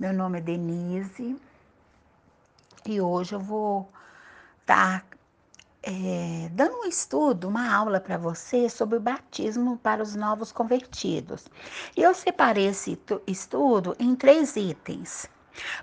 [0.00, 1.36] Meu nome é Denise
[2.86, 3.86] e hoje eu vou
[4.62, 5.04] estar tá,
[5.82, 11.48] é, dando um estudo, uma aula para você sobre o batismo para os novos convertidos.
[11.94, 15.28] E eu separei esse estudo em três itens.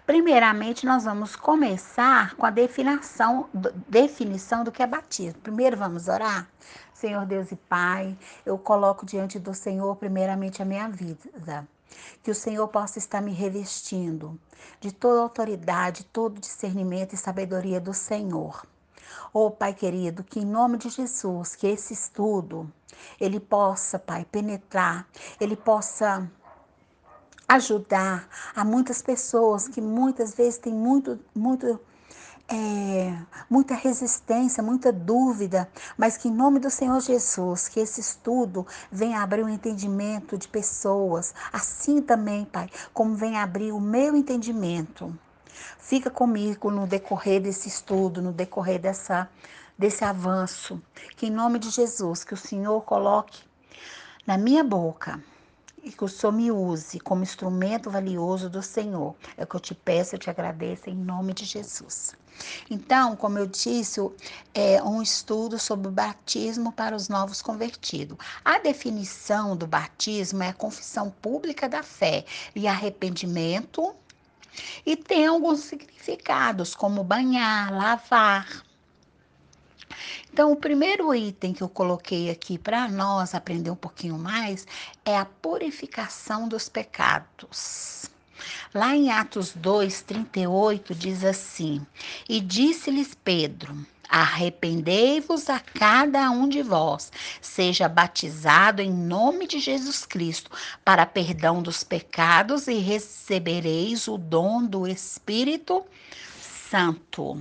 [0.04, 3.48] Primeiramente, nós vamos começar com a definição,
[3.88, 5.40] definição do que é batismo.
[5.42, 6.50] Primeiro, vamos orar?
[6.92, 11.68] Senhor Deus e Pai, eu coloco diante do Senhor, primeiramente, a minha vida.
[12.24, 14.40] Que o Senhor possa estar me revestindo
[14.80, 18.66] de toda autoridade, todo discernimento e sabedoria do Senhor.
[19.34, 22.72] Oh, Pai querido, que em nome de Jesus, que esse estudo,
[23.20, 25.08] ele possa, Pai, penetrar,
[25.40, 26.30] ele possa
[27.48, 31.80] ajudar a muitas pessoas que muitas vezes têm muito, muito
[32.50, 33.14] é,
[33.50, 39.22] muita resistência, muita dúvida, mas que em nome do Senhor Jesus, que esse estudo venha
[39.22, 45.14] abrir o entendimento de pessoas, assim também, Pai, como vem abrir o meu entendimento.
[45.78, 49.30] Fica comigo no decorrer desse estudo, no decorrer dessa,
[49.78, 50.82] desse avanço,
[51.16, 53.44] que em nome de Jesus, que o Senhor coloque
[54.26, 55.20] na minha boca
[55.88, 59.16] e que o Senhor me use como instrumento valioso do Senhor.
[59.38, 62.14] É o que eu te peço, eu te agradeço em nome de Jesus.
[62.70, 64.02] Então, como eu disse,
[64.54, 68.18] é um estudo sobre o batismo para os novos convertidos.
[68.44, 73.96] A definição do batismo é a confissão pública da fé e arrependimento.
[74.86, 78.67] E tem alguns significados, como banhar, lavar,
[80.38, 84.68] então, o primeiro item que eu coloquei aqui para nós aprender um pouquinho mais
[85.04, 88.06] é a purificação dos pecados.
[88.72, 91.84] Lá em Atos 2, 38, diz assim:
[92.30, 100.06] E disse-lhes Pedro: Arrependei-vos a cada um de vós, seja batizado em nome de Jesus
[100.06, 100.52] Cristo,
[100.86, 105.84] para perdão dos pecados, e recebereis o dom do Espírito
[106.70, 107.36] Santo.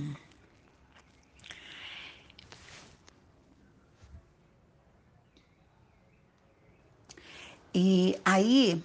[7.73, 8.83] E aí,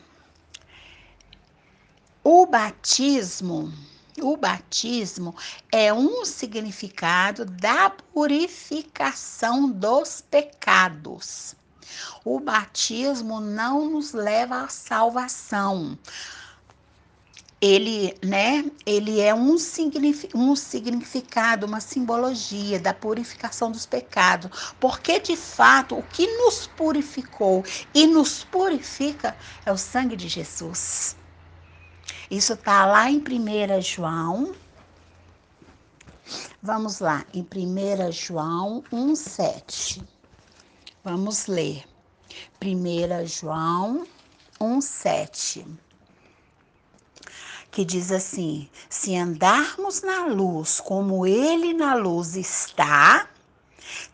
[2.25, 3.73] o batismo,
[4.21, 5.35] o batismo
[5.71, 11.55] é um significado da purificação dos pecados.
[12.25, 15.99] O batismo não nos leva à salvação
[17.63, 19.55] ele, né, ele é um,
[20.35, 27.65] um significado, uma simbologia da purificação dos pecados, porque de fato o que nos purificou
[27.95, 31.17] e nos purifica é o sangue de Jesus.
[32.29, 34.57] Isso está lá em 1 João.
[36.61, 40.03] Vamos lá, em 1 João 1,7.
[41.05, 41.85] Vamos ler.
[42.61, 44.05] 1 João
[44.61, 45.92] 1,7
[47.73, 53.27] que diz assim: se andarmos na luz como Ele na luz está,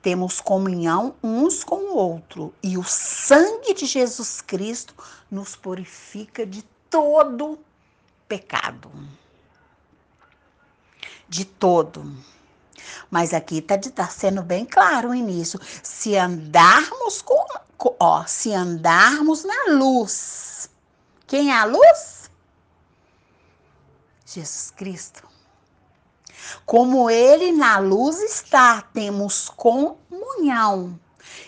[0.01, 4.95] temos comunhão uns com o outro, e o sangue de Jesus Cristo
[5.31, 7.59] nos purifica de todo
[8.27, 8.91] pecado.
[11.29, 12.17] De todo.
[13.11, 15.61] Mas aqui está tá sendo bem claro o início.
[15.83, 17.45] Se andarmos com,
[18.01, 20.71] ó, se andarmos na luz.
[21.27, 22.18] Quem é a luz?
[24.35, 25.27] Jesus Cristo.
[26.67, 30.99] Como ele na luz está, temos comunhão.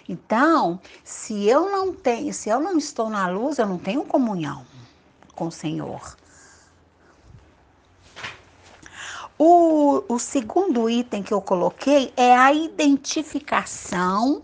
[0.08, 4.66] Então, se eu não tenho, se eu não estou na luz, eu não tenho comunhão
[5.34, 6.16] com o Senhor.
[9.38, 14.42] O, o segundo item que eu coloquei é a identificação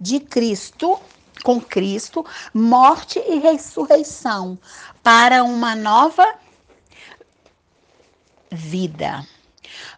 [0.00, 0.98] de Cristo
[1.44, 4.58] com Cristo, morte e ressurreição
[5.02, 6.26] para uma nova
[8.54, 9.26] vida.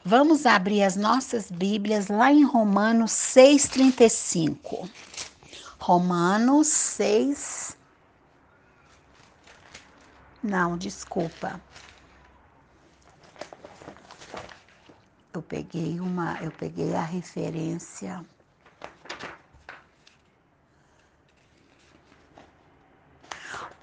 [0.05, 4.89] Vamos abrir as nossas Bíblias lá em Romanos 6,35.
[5.79, 7.77] Romanos 6.
[10.43, 11.61] Não, desculpa.
[15.35, 18.25] Eu peguei uma, eu peguei a referência.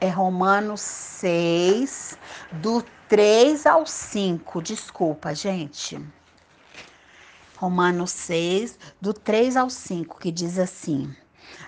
[0.02, 2.18] É Romanos 6,
[2.54, 4.60] do 3 ao 5.
[4.60, 6.04] Desculpa, gente.
[7.56, 11.16] Romanos 6, do 3 ao 5, que diz assim: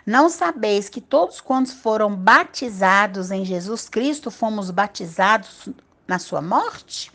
[0.08, 5.70] Não sabeis que todos quantos foram batizados em Jesus Cristo fomos batizados
[6.08, 7.12] na sua morte?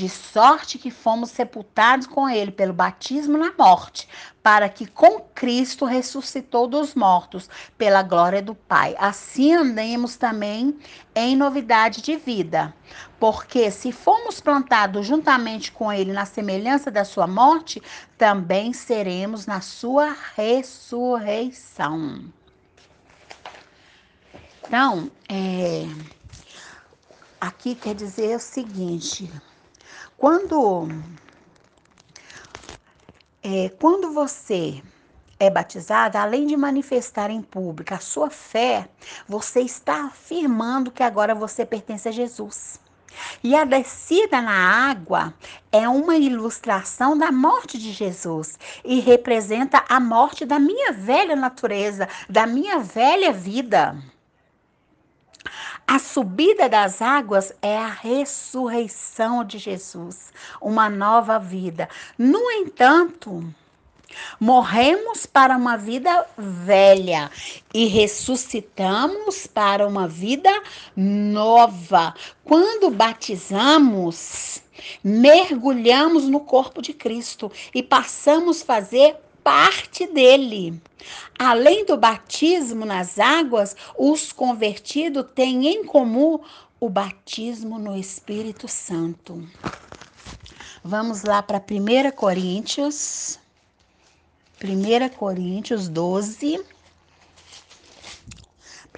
[0.00, 4.08] De sorte que fomos sepultados com ele pelo batismo na morte,
[4.42, 8.96] para que com Cristo ressuscitou dos mortos, pela glória do Pai.
[8.98, 10.74] Assim andemos também
[11.14, 12.72] em novidade de vida.
[13.18, 17.82] Porque se formos plantados juntamente com ele na semelhança da sua morte,
[18.16, 22.24] também seremos na sua ressurreição.
[24.66, 25.84] Então, é,
[27.38, 29.30] aqui quer dizer o seguinte:
[30.20, 30.86] quando
[33.42, 34.82] é, quando você
[35.38, 38.86] é batizada, além de manifestar em público a sua fé,
[39.26, 42.78] você está afirmando que agora você pertence a Jesus.
[43.42, 45.32] E a descida na água
[45.72, 52.06] é uma ilustração da morte de Jesus e representa a morte da minha velha natureza,
[52.28, 53.96] da minha velha vida.
[55.92, 60.32] A subida das águas é a ressurreição de Jesus,
[60.62, 61.88] uma nova vida.
[62.16, 63.42] No entanto,
[64.38, 67.28] morremos para uma vida velha
[67.74, 70.62] e ressuscitamos para uma vida
[70.94, 72.14] nova.
[72.44, 74.62] Quando batizamos,
[75.02, 80.80] mergulhamos no corpo de Cristo e passamos a fazer parte dele.
[81.38, 86.40] Além do batismo nas águas, os convertidos têm em comum
[86.78, 89.46] o batismo no Espírito Santo.
[90.82, 93.38] Vamos lá para 1 Coríntios.
[94.62, 96.64] 1 Coríntios 12.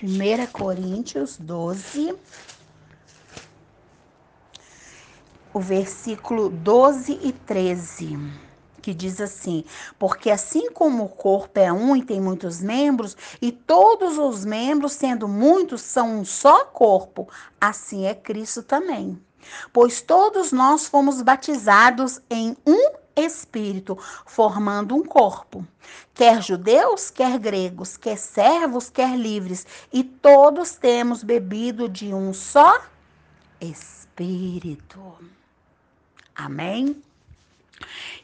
[0.03, 2.15] 1 Coríntios 12.
[5.55, 8.52] O versículo 12 e 13
[8.83, 9.65] que diz assim:
[9.99, 14.93] Porque assim como o corpo é um e tem muitos membros, e todos os membros,
[14.93, 17.29] sendo muitos, são um só corpo,
[17.61, 19.19] assim é Cristo também.
[19.73, 25.67] Pois todos nós fomos batizados em um espírito, formando um corpo.
[26.15, 32.81] Quer judeus, quer gregos, quer servos, quer livres, e todos temos bebido de um só
[33.61, 35.01] espírito.
[36.35, 37.03] Amém?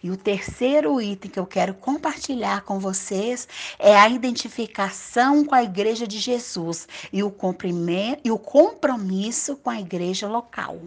[0.03, 5.63] E o terceiro item que eu quero compartilhar com vocês é a identificação com a
[5.63, 7.35] Igreja de Jesus e o,
[8.25, 10.81] e o compromisso com a igreja local.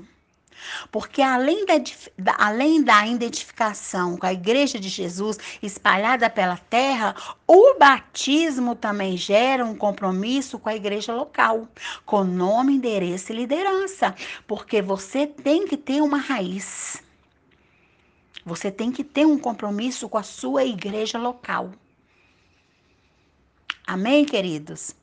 [0.91, 7.15] Porque além da, além da identificação com a Igreja de Jesus espalhada pela terra,
[7.47, 11.67] o batismo também gera um compromisso com a igreja local,
[12.06, 14.15] com nome, endereço e liderança.
[14.47, 17.01] Porque você tem que ter uma raiz.
[18.45, 21.71] Você tem que ter um compromisso com a sua igreja local.
[23.85, 24.95] Amém, queridos?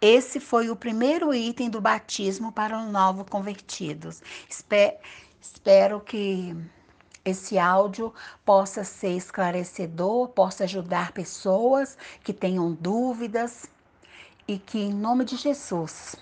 [0.00, 4.22] Esse foi o primeiro item do batismo para os novos convertidos.
[5.40, 6.54] Espero, que
[7.24, 8.12] esse áudio
[8.44, 13.66] possa ser esclarecedor, possa ajudar pessoas que tenham dúvidas
[14.46, 16.16] e que, em nome de Jesus,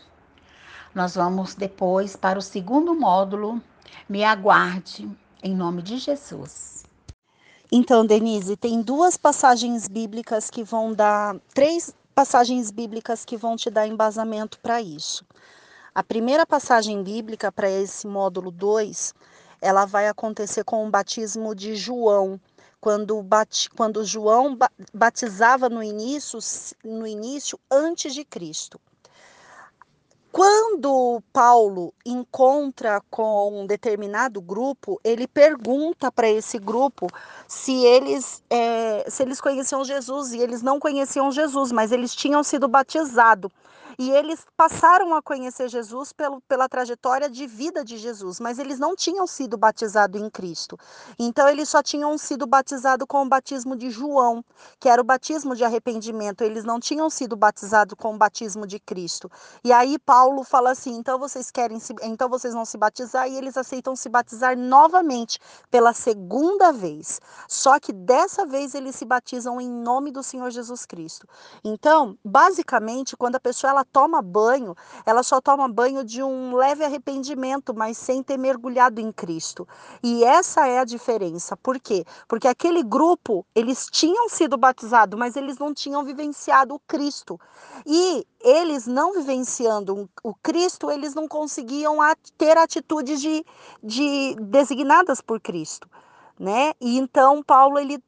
[0.94, 3.60] nós vamos depois para o segundo módulo.
[4.08, 5.10] Me aguarde
[5.42, 6.84] em nome de Jesus.
[7.70, 13.70] Então, Denise, tem duas passagens bíblicas que vão dar, três passagens bíblicas que vão te
[13.70, 15.24] dar embasamento para isso.
[15.94, 19.14] A primeira passagem bíblica para esse módulo 2,
[19.60, 22.40] ela vai acontecer com o batismo de João,
[22.80, 23.24] quando,
[23.76, 24.58] quando João
[24.92, 26.38] batizava no início,
[26.84, 28.80] no início antes de Cristo.
[30.32, 37.06] Quando Paulo encontra com um determinado grupo, ele pergunta para esse grupo
[37.46, 42.42] se eles, é, se eles conheciam Jesus, e eles não conheciam Jesus, mas eles tinham
[42.42, 43.52] sido batizados.
[43.98, 48.78] E eles passaram a conhecer Jesus pelo, pela trajetória de vida de Jesus, mas eles
[48.78, 50.78] não tinham sido batizados em Cristo.
[51.18, 54.44] Então, eles só tinham sido batizados com o batismo de João,
[54.80, 56.42] que era o batismo de arrependimento.
[56.42, 59.30] Eles não tinham sido batizados com o batismo de Cristo.
[59.64, 63.36] E aí, Paulo fala assim: então vocês querem se, então vocês vão se batizar, e
[63.36, 65.38] eles aceitam se batizar novamente
[65.70, 67.20] pela segunda vez.
[67.48, 71.26] Só que dessa vez eles se batizam em nome do Senhor Jesus Cristo.
[71.64, 76.54] Então, basicamente, quando a pessoa ela ela toma banho, ela só toma banho de um
[76.54, 79.66] leve arrependimento, mas sem ter mergulhado em Cristo.
[80.02, 81.56] E essa é a diferença.
[81.56, 82.04] Por quê?
[82.28, 87.40] Porque aquele grupo, eles tinham sido batizados, mas eles não tinham vivenciado o Cristo.
[87.84, 91.98] E eles não vivenciando o Cristo, eles não conseguiam
[92.38, 93.44] ter atitudes de,
[93.82, 95.88] de designadas por Cristo.
[96.38, 96.72] Né?
[96.80, 98.02] E então Paulo ele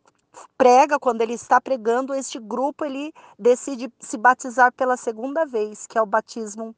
[0.57, 5.99] prega, quando ele está pregando, este grupo ele decide se batizar pela segunda vez, que
[5.99, 6.75] é o batismo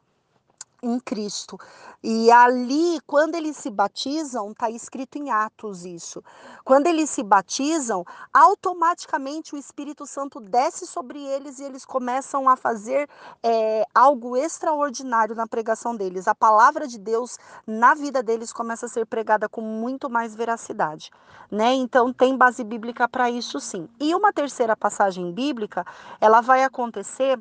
[0.82, 1.58] em Cristo.
[2.02, 6.22] E ali, quando eles se batizam, está escrito em Atos isso.
[6.64, 12.56] Quando eles se batizam, automaticamente o Espírito Santo desce sobre eles e eles começam a
[12.56, 13.08] fazer
[13.42, 16.28] é, algo extraordinário na pregação deles.
[16.28, 21.10] A palavra de Deus na vida deles começa a ser pregada com muito mais veracidade,
[21.50, 21.74] né?
[21.74, 23.88] Então tem base bíblica para isso sim.
[23.98, 25.84] E uma terceira passagem bíblica,
[26.20, 27.38] ela vai acontecer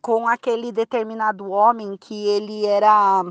[0.00, 3.24] com aquele determinado homem que ele era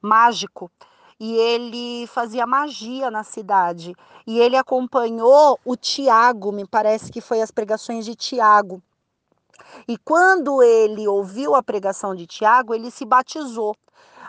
[0.00, 0.70] mágico
[1.18, 3.94] e ele fazia magia na cidade.
[4.26, 8.82] E ele acompanhou o Tiago, me parece que foi as pregações de Tiago.
[9.86, 13.76] E quando ele ouviu a pregação de Tiago, ele se batizou.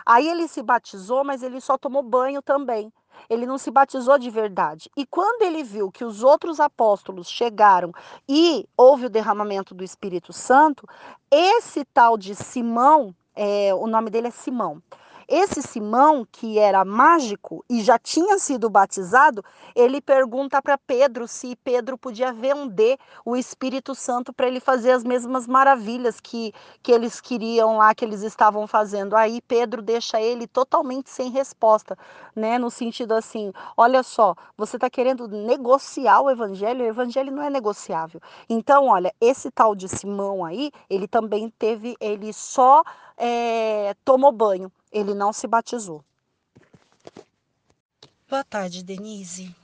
[0.04, 2.92] Aí ele se batizou, mas ele só tomou banho também
[3.28, 4.90] ele não se batizou de verdade.
[4.96, 7.92] E quando ele viu que os outros apóstolos chegaram
[8.28, 10.86] e houve o derramamento do Espírito Santo,
[11.30, 14.82] esse tal de Simão, é, o nome dele é Simão,
[15.28, 21.56] esse Simão, que era mágico e já tinha sido batizado, ele pergunta para Pedro se
[21.56, 26.52] Pedro podia vender o Espírito Santo para ele fazer as mesmas maravilhas que,
[26.82, 29.16] que eles queriam lá, que eles estavam fazendo.
[29.16, 31.98] Aí Pedro deixa ele totalmente sem resposta,
[32.34, 32.58] né?
[32.58, 37.50] No sentido assim: olha só, você está querendo negociar o evangelho, o evangelho não é
[37.50, 38.20] negociável.
[38.48, 42.82] Então, olha, esse tal de Simão aí, ele também teve, ele só
[43.16, 46.02] é, tomou banho ele não se batizou.
[48.28, 49.54] Boa tarde, Denise.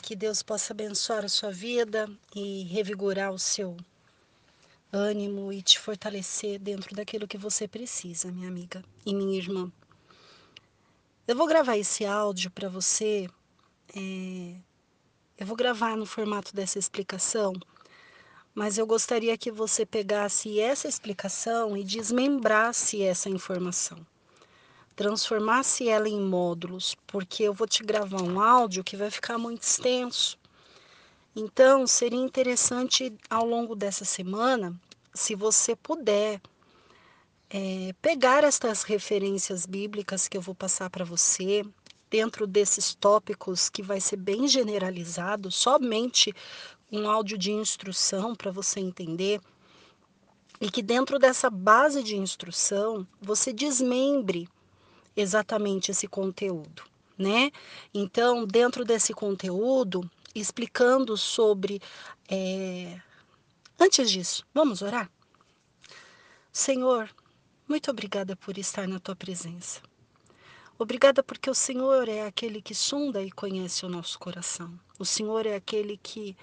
[0.00, 3.76] Que Deus possa abençoar a sua vida e revigorar o seu
[4.90, 9.70] ânimo e te fortalecer dentro daquilo que você precisa, minha amiga e minha irmã.
[11.28, 13.28] Eu vou gravar esse áudio para você.
[13.94, 14.56] É...
[15.38, 17.52] Eu vou gravar no formato dessa explicação,
[18.54, 23.98] mas eu gostaria que você pegasse essa explicação e desmembrasse essa informação
[24.94, 29.62] transformasse ela em módulos, porque eu vou te gravar um áudio que vai ficar muito
[29.62, 30.38] extenso.
[31.34, 34.78] Então, seria interessante ao longo dessa semana,
[35.14, 36.40] se você puder,
[37.48, 41.64] é, pegar estas referências bíblicas que eu vou passar para você,
[42.10, 46.34] dentro desses tópicos que vai ser bem generalizado, somente
[46.92, 49.40] um áudio de instrução para você entender,
[50.60, 54.48] e que dentro dessa base de instrução você desmembre
[55.16, 56.84] exatamente esse conteúdo,
[57.18, 57.50] né?
[57.92, 61.80] Então, dentro desse conteúdo, explicando sobre.
[62.28, 63.00] É...
[63.78, 65.10] Antes disso, vamos orar?
[66.52, 67.10] Senhor,
[67.66, 69.80] muito obrigada por estar na tua presença.
[70.78, 74.78] Obrigada porque o Senhor é aquele que sonda e conhece o nosso coração.
[74.98, 76.36] O Senhor é aquele que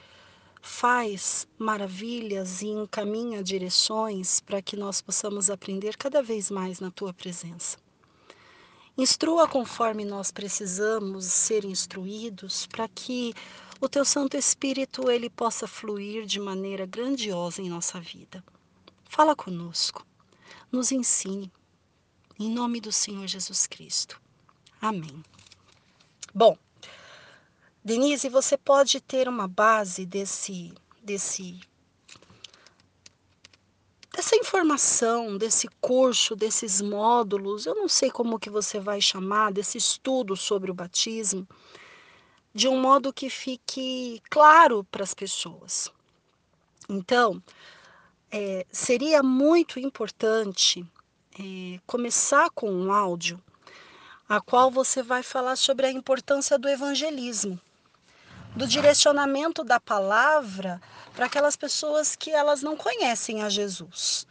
[0.61, 7.13] faz maravilhas e encaminha direções para que nós possamos aprender cada vez mais na tua
[7.13, 7.77] presença.
[8.97, 13.33] Instrua conforme nós precisamos ser instruídos para que
[13.79, 18.43] o teu Santo Espírito ele possa fluir de maneira grandiosa em nossa vida.
[19.07, 20.05] Fala conosco,
[20.69, 21.49] nos ensine,
[22.37, 24.19] em nome do Senhor Jesus Cristo.
[24.81, 25.23] Amém.
[26.33, 26.57] Bom,
[27.83, 31.57] Denise, você pode ter uma base desse, desse
[34.13, 39.77] dessa informação, desse curso, desses módulos, eu não sei como que você vai chamar, desse
[39.77, 41.47] estudo sobre o batismo,
[42.53, 45.89] de um modo que fique claro para as pessoas.
[46.89, 47.41] Então,
[48.29, 50.85] é, seria muito importante
[51.39, 53.41] é, começar com um áudio
[54.27, 57.59] a qual você vai falar sobre a importância do evangelismo
[58.55, 60.81] do direcionamento da palavra
[61.15, 64.27] para aquelas pessoas que elas não conhecem a Jesus.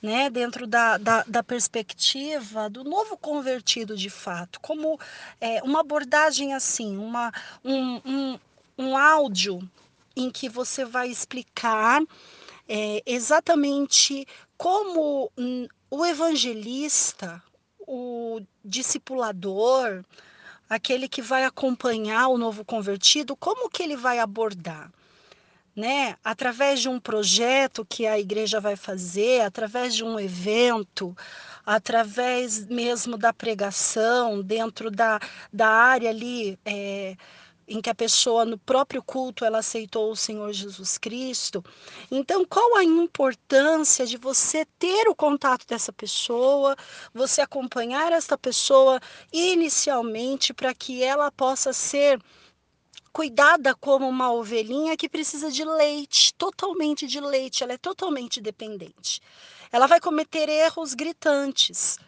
[0.00, 4.96] Né, dentro da, da, da, perspectiva do novo convertido de fato, como
[5.40, 7.32] é, uma abordagem assim, uma,
[7.64, 8.38] um, um,
[8.78, 9.60] um áudio
[10.14, 12.00] em que você vai explicar
[12.68, 14.24] é, exatamente
[14.56, 15.32] como
[15.90, 17.42] o evangelista,
[17.80, 20.04] o discipulador,
[20.68, 24.90] aquele que vai acompanhar o novo convertido, como que ele vai abordar?
[25.74, 26.16] Né?
[26.24, 31.16] Através de um projeto que a igreja vai fazer, através de um evento,
[31.64, 35.20] através mesmo da pregação, dentro da,
[35.52, 37.16] da área ali é,
[37.68, 41.62] em que a pessoa no próprio culto ela aceitou o Senhor Jesus Cristo.
[42.10, 46.74] Então, qual a importância de você ter o contato dessa pessoa,
[47.12, 48.98] você acompanhar esta pessoa
[49.32, 52.18] inicialmente para que ela possa ser
[53.12, 59.20] cuidada como uma ovelhinha que precisa de leite, totalmente de leite, ela é totalmente dependente.
[59.70, 61.98] Ela vai cometer erros gritantes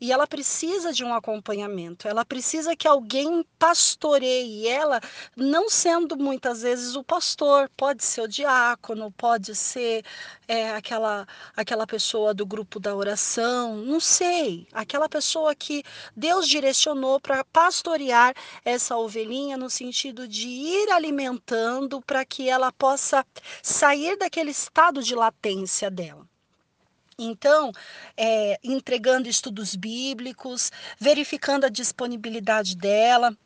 [0.00, 5.00] e ela precisa de um acompanhamento, ela precisa que alguém pastoreie ela,
[5.36, 10.04] não sendo muitas vezes o pastor, pode ser o diácono, pode ser
[10.46, 15.82] é, aquela, aquela pessoa do grupo da oração, não sei, aquela pessoa que
[16.16, 18.34] Deus direcionou para pastorear
[18.64, 23.24] essa ovelhinha no sentido de ir alimentando para que ela possa
[23.62, 26.26] sair daquele estado de latência dela.
[27.18, 27.72] Então,
[28.16, 33.36] é, entregando estudos bíblicos, verificando a disponibilidade dela.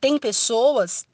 [0.00, 1.06] Tem pessoas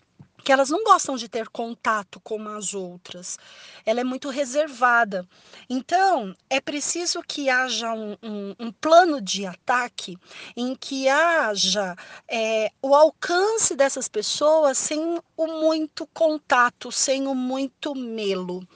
[0.45, 3.39] que elas não gostam de ter contato como as outras.
[3.85, 5.29] Ela é muito reservada.
[5.69, 10.17] Então, é preciso que haja um, um, um plano de ataque
[10.57, 11.95] em que haja
[12.27, 18.67] é, o alcance dessas pessoas sem o muito contato, sem o muito melo.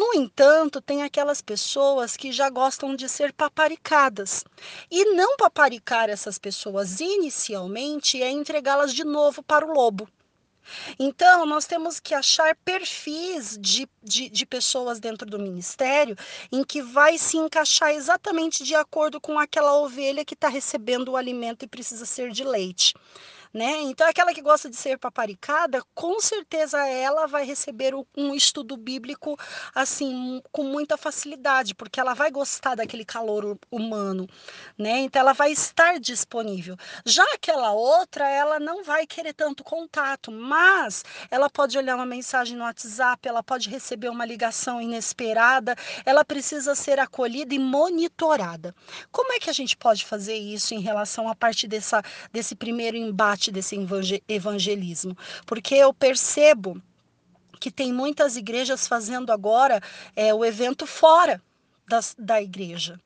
[0.00, 4.42] No entanto, tem aquelas pessoas que já gostam de ser paparicadas.
[4.90, 10.08] E não paparicar essas pessoas inicialmente é entregá-las de novo para o lobo.
[10.98, 16.16] Então, nós temos que achar perfis de, de, de, pessoas dentro do ministério
[16.50, 21.16] em que vai se encaixar exatamente de acordo com aquela ovelha que está recebendo o
[21.16, 22.94] alimento e precisa ser de leite
[23.52, 23.80] né?
[23.82, 29.36] Então, aquela que gosta de ser paparicada, com certeza ela vai receber um estudo bíblico
[29.74, 34.28] assim com muita facilidade, porque ela vai gostar daquele calor humano,
[34.78, 35.00] né?
[35.00, 36.76] Então, ela vai estar disponível.
[37.04, 42.56] Já aquela outra, ela não vai querer tanto contato, mas ela pode olhar uma mensagem
[42.56, 48.74] no WhatsApp, ela pode receber uma ligação inesperada, ela precisa ser acolhida e monitorada.
[49.10, 52.02] Como é que a gente pode fazer isso em relação a partir dessa,
[52.32, 53.39] desse primeiro embate?
[53.40, 53.74] Parte desse
[54.28, 55.16] evangelismo,
[55.46, 56.80] porque eu percebo
[57.58, 59.80] que tem muitas igrejas fazendo agora
[60.14, 61.42] é, o evento fora
[61.88, 63.00] das, da igreja.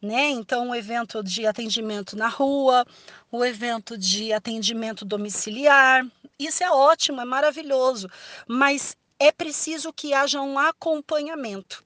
[0.00, 0.28] Né?
[0.30, 2.86] Então, o evento de atendimento na rua,
[3.32, 6.06] o evento de atendimento domiciliar,
[6.38, 8.08] isso é ótimo, é maravilhoso,
[8.46, 11.82] mas é preciso que haja um acompanhamento.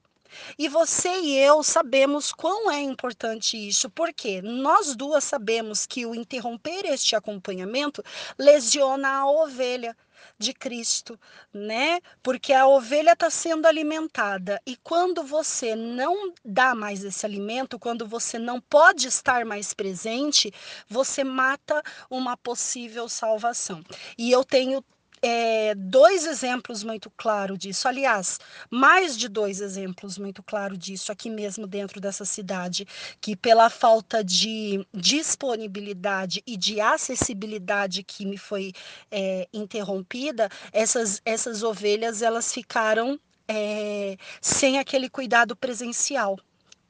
[0.57, 6.15] E você e eu sabemos quão é importante isso, porque nós duas sabemos que o
[6.15, 8.03] interromper este acompanhamento
[8.37, 9.95] lesiona a ovelha
[10.37, 11.19] de Cristo,
[11.53, 11.99] né?
[12.21, 18.07] Porque a ovelha está sendo alimentada e quando você não dá mais esse alimento, quando
[18.07, 20.53] você não pode estar mais presente,
[20.87, 23.83] você mata uma possível salvação.
[24.17, 24.83] E eu tenho
[25.23, 27.87] é, dois exemplos muito claros disso.
[27.87, 32.85] Aliás, mais de dois exemplos muito claros disso aqui mesmo dentro dessa cidade,
[33.21, 38.73] que pela falta de disponibilidade e de acessibilidade que me foi
[39.09, 46.37] é, interrompida, essas, essas ovelhas elas ficaram é, sem aquele cuidado presencial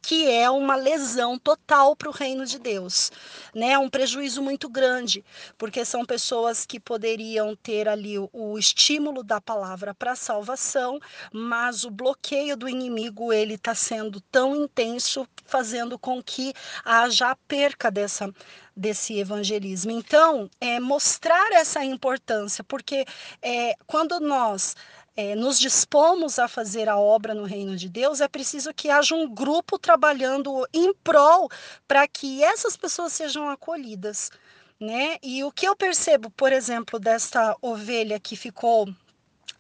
[0.04, 3.10] que é uma lesão total para o reino de Deus,
[3.56, 3.78] né?
[3.78, 5.24] Um prejuízo muito grande,
[5.58, 11.00] porque são pessoas que poderiam ter ali o, o estímulo da palavra para salvação,
[11.32, 17.36] mas o bloqueio do inimigo ele está sendo tão intenso, fazendo com que haja a
[17.36, 18.30] perca dessa
[18.76, 19.92] desse evangelismo.
[19.92, 23.06] Então, é mostrar essa importância, porque
[23.40, 24.76] é, quando nós
[25.16, 29.16] é, nos dispomos a fazer a obra no reino de Deus, é preciso que haja
[29.16, 31.50] um grupo trabalhando em prol
[31.88, 34.32] para que essas pessoas sejam acolhidas.
[34.80, 35.18] Né?
[35.22, 38.88] E o que eu percebo, por exemplo, desta ovelha que ficou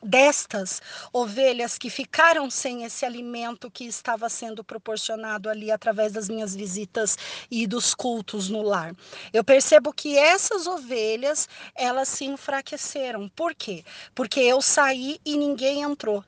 [0.04, 6.56] destas ovelhas que ficaram sem esse alimento que estava sendo proporcionado ali através das minhas
[6.56, 7.17] visitas
[7.50, 8.93] e dos cultos no lar.
[9.32, 13.30] Eu percebo que essas ovelhas, elas se enfraqueceram.
[13.30, 13.84] Por quê?
[14.13, 16.24] Porque eu saí e ninguém entrou.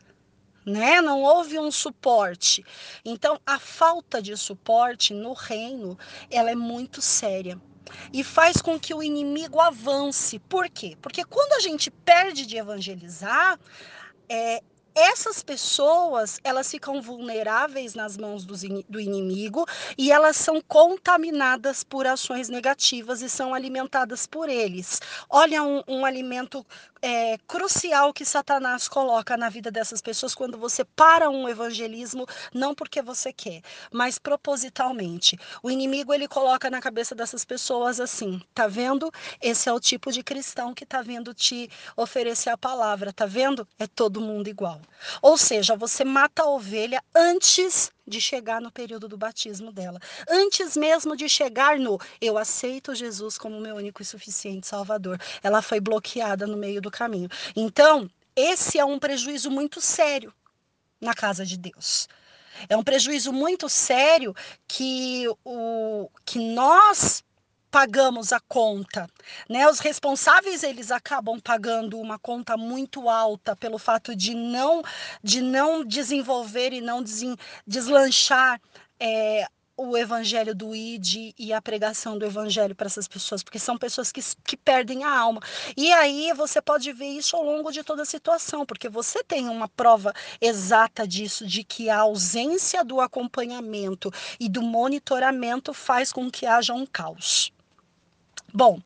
[0.65, 0.99] Né?
[0.99, 2.65] Não houve um suporte.
[3.03, 5.97] Então, a falta de suporte no reino,
[6.31, 7.59] ela é muito séria
[8.11, 10.39] e faz com que o inimigo avance.
[10.39, 10.97] Por quê?
[11.01, 13.59] Porque quando a gente perde de evangelizar,
[14.29, 14.61] é,
[14.95, 18.55] essas pessoas elas ficam vulneráveis nas mãos do,
[18.99, 19.65] inimigo
[19.97, 25.01] e elas são contaminadas por ações negativas e são alimentadas por eles.
[25.29, 26.65] Olha um, um alimento
[27.05, 32.73] é, crucial que Satanás coloca na vida dessas pessoas quando você para um evangelismo, não
[32.73, 35.37] porque você quer, mas propositalmente.
[35.61, 39.11] O inimigo ele coloca na cabeça dessas pessoas assim: tá vendo?
[39.39, 43.67] Esse é o tipo de cristão que tá vindo te oferecer a palavra, tá vendo?
[43.77, 44.81] É todo mundo igual.
[45.21, 49.99] Ou seja, você mata a ovelha antes de chegar no período do batismo dela.
[50.29, 55.19] Antes mesmo de chegar no eu aceito Jesus como meu único e suficiente Salvador.
[55.41, 57.29] Ela foi bloqueada no meio do caminho.
[57.55, 60.33] Então, esse é um prejuízo muito sério
[60.99, 62.07] na casa de Deus.
[62.69, 64.33] É um prejuízo muito sério
[64.67, 67.23] que, o, que nós
[67.69, 69.09] pagamos a conta,
[69.49, 69.67] né?
[69.67, 74.81] Os responsáveis eles acabam pagando uma conta muito alta pelo fato de não
[75.21, 77.03] de não desenvolver e não
[77.67, 78.61] deslanchar
[78.97, 79.45] é,
[79.77, 84.11] o evangelho do ID e a pregação do evangelho para essas pessoas, porque são pessoas
[84.11, 85.41] que, que perdem a alma.
[85.75, 89.49] E aí você pode ver isso ao longo de toda a situação, porque você tem
[89.49, 96.31] uma prova exata disso, de que a ausência do acompanhamento e do monitoramento faz com
[96.31, 97.51] que haja um caos.
[98.53, 98.79] Bom,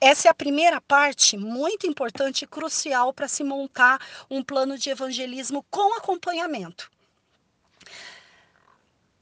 [0.00, 4.90] essa é a primeira parte muito importante e crucial para se montar um plano de
[4.90, 6.90] evangelismo com acompanhamento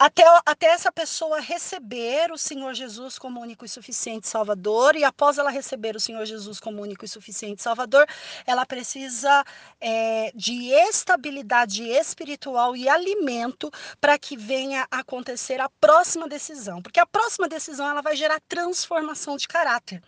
[0.01, 5.37] até, até essa pessoa receber o Senhor Jesus como único e suficiente Salvador, e após
[5.37, 8.07] ela receber o Senhor Jesus como único e suficiente Salvador,
[8.47, 9.45] ela precisa
[9.79, 17.05] é, de estabilidade espiritual e alimento para que venha acontecer a próxima decisão, porque a
[17.05, 20.03] próxima decisão ela vai gerar transformação de caráter.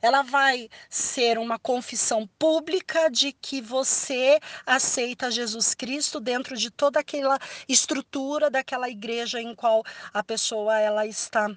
[0.00, 7.00] Ela vai ser uma confissão pública de que você aceita Jesus Cristo dentro de toda
[7.00, 11.48] aquela estrutura daquela igreja em qual a pessoa ela está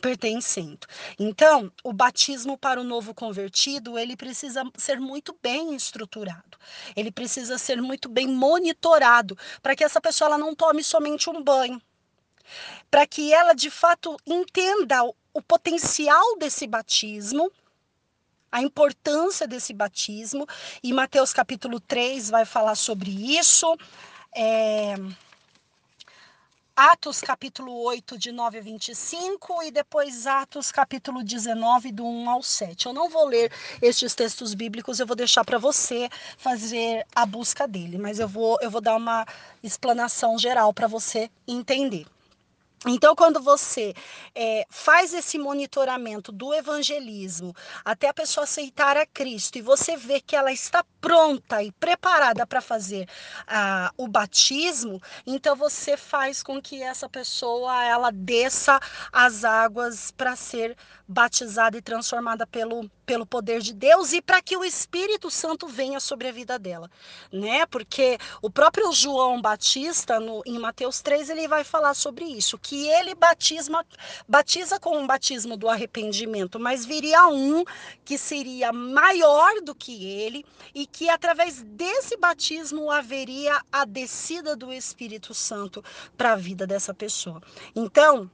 [0.00, 0.86] pertencendo.
[1.18, 6.58] Então, o batismo para o novo convertido, ele precisa ser muito bem estruturado.
[6.94, 11.42] Ele precisa ser muito bem monitorado para que essa pessoa ela não tome somente um
[11.42, 11.80] banho.
[12.90, 17.50] Para que ela de fato entenda o potencial desse batismo,
[18.50, 20.46] a importância desse batismo,
[20.82, 23.76] e Mateus capítulo 3 vai falar sobre isso.
[24.34, 24.94] É...
[26.74, 32.42] Atos capítulo 8, de 9 a 25, e depois Atos capítulo 19, do 1 ao
[32.42, 32.86] 7.
[32.86, 37.68] Eu não vou ler estes textos bíblicos, eu vou deixar para você fazer a busca
[37.68, 39.26] dele, mas eu vou, eu vou dar uma
[39.62, 42.06] explanação geral para você entender.
[42.86, 43.92] Então, quando você
[44.34, 50.18] é, faz esse monitoramento do evangelismo até a pessoa aceitar a Cristo e você vê
[50.18, 53.06] que ela está pronta e preparada para fazer
[53.46, 58.80] ah, o batismo, então você faz com que essa pessoa ela desça
[59.12, 60.74] as águas para ser
[61.06, 65.98] batizada e transformada pelo, pelo poder de Deus e para que o Espírito Santo venha
[65.98, 66.88] sobre a vida dela,
[67.32, 67.66] né?
[67.66, 72.86] Porque o próprio João Batista no, em Mateus 3 ele vai falar sobre isso, que
[72.86, 73.84] ele batisma,
[74.28, 77.64] batiza com um batismo do arrependimento, mas viria um
[78.04, 84.72] que seria maior do que ele e que através desse batismo haveria a descida do
[84.72, 85.82] Espírito Santo
[86.16, 87.42] para a vida dessa pessoa.
[87.74, 88.30] Então,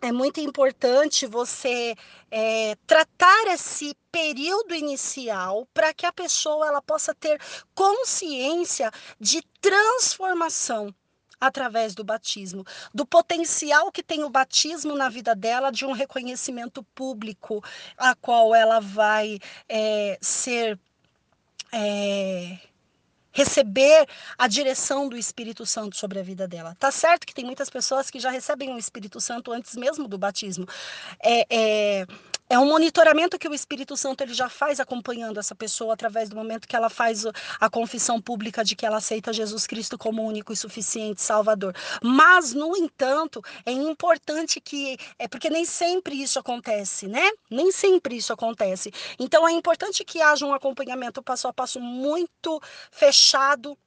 [0.00, 1.94] é muito importante você
[2.30, 7.40] é, tratar esse período inicial para que a pessoa ela possa ter
[7.74, 10.94] consciência de transformação
[11.40, 16.84] através do batismo, do potencial que tem o batismo na vida dela, de um reconhecimento
[16.94, 17.62] público,
[17.96, 20.78] a qual ela vai é, ser
[21.72, 22.58] é,
[23.32, 24.06] receber
[24.38, 26.76] a direção do Espírito Santo sobre a vida dela.
[26.78, 30.18] Tá certo que tem muitas pessoas que já recebem o Espírito Santo antes mesmo do
[30.18, 30.66] batismo.
[31.22, 32.06] É, é,
[32.52, 36.36] é um monitoramento que o Espírito Santo ele já faz acompanhando essa pessoa através do
[36.36, 37.24] momento que ela faz
[37.58, 41.74] a confissão pública de que ela aceita Jesus Cristo como único e suficiente Salvador.
[42.02, 47.26] Mas, no entanto, é importante que é porque nem sempre isso acontece, né?
[47.50, 48.92] Nem sempre isso acontece.
[49.18, 52.60] Então é importante que haja um acompanhamento passo a passo muito
[52.90, 53.78] fechado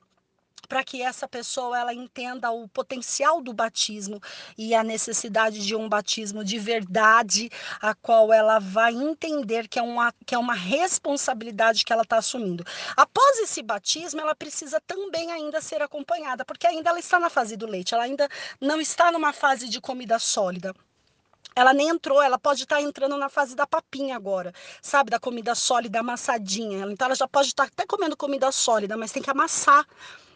[0.66, 4.22] para que essa pessoa ela entenda o potencial do batismo
[4.58, 7.50] e a necessidade de um batismo de verdade,
[7.82, 12.18] a qual ela vai entender que é uma, que é uma responsabilidade que ela está
[12.18, 12.66] assumindo.
[12.96, 17.56] Após esse batismo, ela precisa também ainda ser acompanhada, porque ainda ela está na fase
[17.56, 20.74] do leite, ela ainda não está numa fase de comida sólida
[21.56, 25.10] ela nem entrou, ela pode estar entrando na fase da papinha agora, sabe?
[25.10, 26.86] Da comida sólida, amassadinha.
[26.92, 29.88] Então ela já pode estar até comendo comida sólida, mas tem que amassar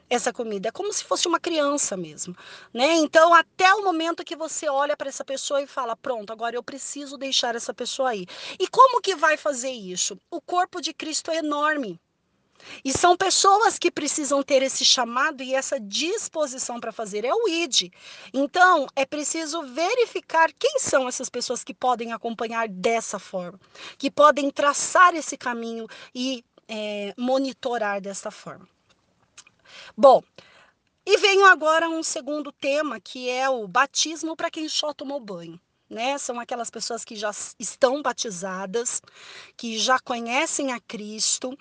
[0.10, 0.70] essa comida.
[0.70, 2.36] É como se fosse uma criança mesmo,
[2.74, 2.96] né?
[2.96, 6.64] Então, até o momento que você olha para essa pessoa e fala: "Pronto, agora eu
[6.64, 8.26] preciso deixar essa pessoa aí".
[8.60, 10.18] E como que vai fazer isso?
[10.32, 12.00] O corpo de Cristo é enorme.
[12.84, 17.26] E são pessoas que precisam ter esse chamado e essa disposição para fazer.
[17.26, 17.92] É o ID.
[18.34, 23.60] Então, é preciso verificar quem são essas pessoas que podem acompanhar dessa forma,
[23.98, 28.68] que podem traçar esse caminho e é, monitorar dessa forma.
[29.98, 30.24] Bom,
[31.06, 35.20] e venho agora a um segundo tema, que é o batismo para quem só tomou
[35.20, 35.60] banho.
[35.90, 36.18] né?
[36.18, 39.02] São aquelas pessoas que já estão batizadas,
[39.58, 41.58] que já conhecem a Cristo,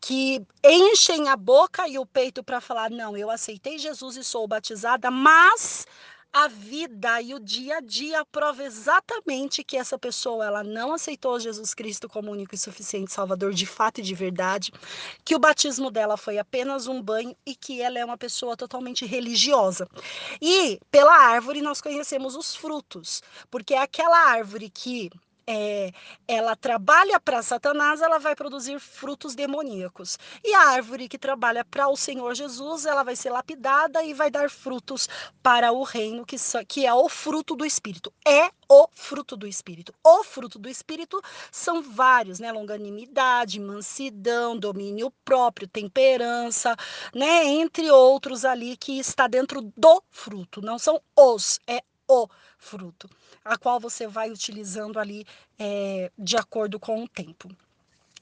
[0.00, 4.46] que enchem a boca e o peito para falar: não, eu aceitei Jesus e sou
[4.48, 5.86] batizada, mas
[6.38, 11.40] a vida e o dia a dia prova exatamente que essa pessoa ela não aceitou
[11.40, 14.70] Jesus Cristo como único e suficiente Salvador de fato e de verdade,
[15.24, 19.06] que o batismo dela foi apenas um banho e que ela é uma pessoa totalmente
[19.06, 19.88] religiosa.
[20.38, 25.10] E pela árvore nós conhecemos os frutos, porque é aquela árvore que
[25.46, 25.92] é,
[26.26, 30.18] ela trabalha para Satanás, ela vai produzir frutos demoníacos.
[30.42, 34.30] E a árvore que trabalha para o Senhor Jesus, ela vai ser lapidada e vai
[34.30, 35.08] dar frutos
[35.42, 38.12] para o reino, que, que é o fruto do Espírito.
[38.26, 39.94] É o fruto do Espírito.
[40.04, 42.50] O fruto do Espírito são vários, né?
[42.50, 46.76] Longanimidade, mansidão, domínio próprio, temperança,
[47.14, 47.44] né?
[47.44, 50.60] Entre outros ali que está dentro do fruto.
[50.60, 53.08] Não são os, é o fruto,
[53.44, 55.26] a qual você vai utilizando ali
[55.58, 57.48] é, de acordo com o tempo.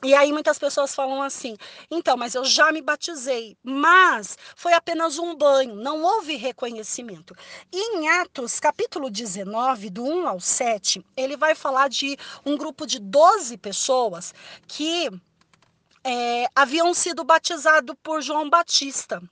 [0.04, 1.56] E aí muitas pessoas falam assim:
[1.90, 7.34] então, mas eu já me batizei, mas foi apenas um banho, não houve reconhecimento.
[7.72, 12.86] E em Atos, capítulo 19, do 1 ao 7, ele vai falar de um grupo
[12.86, 14.34] de 12 pessoas
[14.68, 15.08] que
[16.04, 19.22] é, haviam sido batizados por João Batista.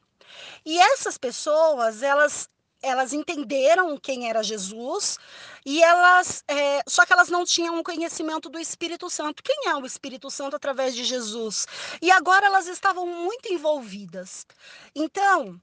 [0.64, 2.48] E essas pessoas, elas
[2.82, 5.18] elas entenderam quem era Jesus
[5.64, 9.76] e elas é, só que elas não tinham um conhecimento do Espírito Santo quem é
[9.76, 11.66] o Espírito Santo através de Jesus
[12.00, 14.46] e agora elas estavam muito envolvidas
[14.94, 15.60] então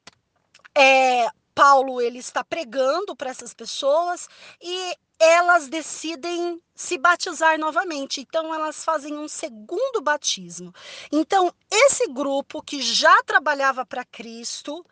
[0.75, 4.29] é, Paulo ele está pregando para essas pessoas
[4.61, 8.21] e elas decidem se batizar novamente.
[8.21, 10.73] Então, elas fazem um segundo batismo.
[11.11, 14.85] Então, esse grupo que já trabalhava para Cristo,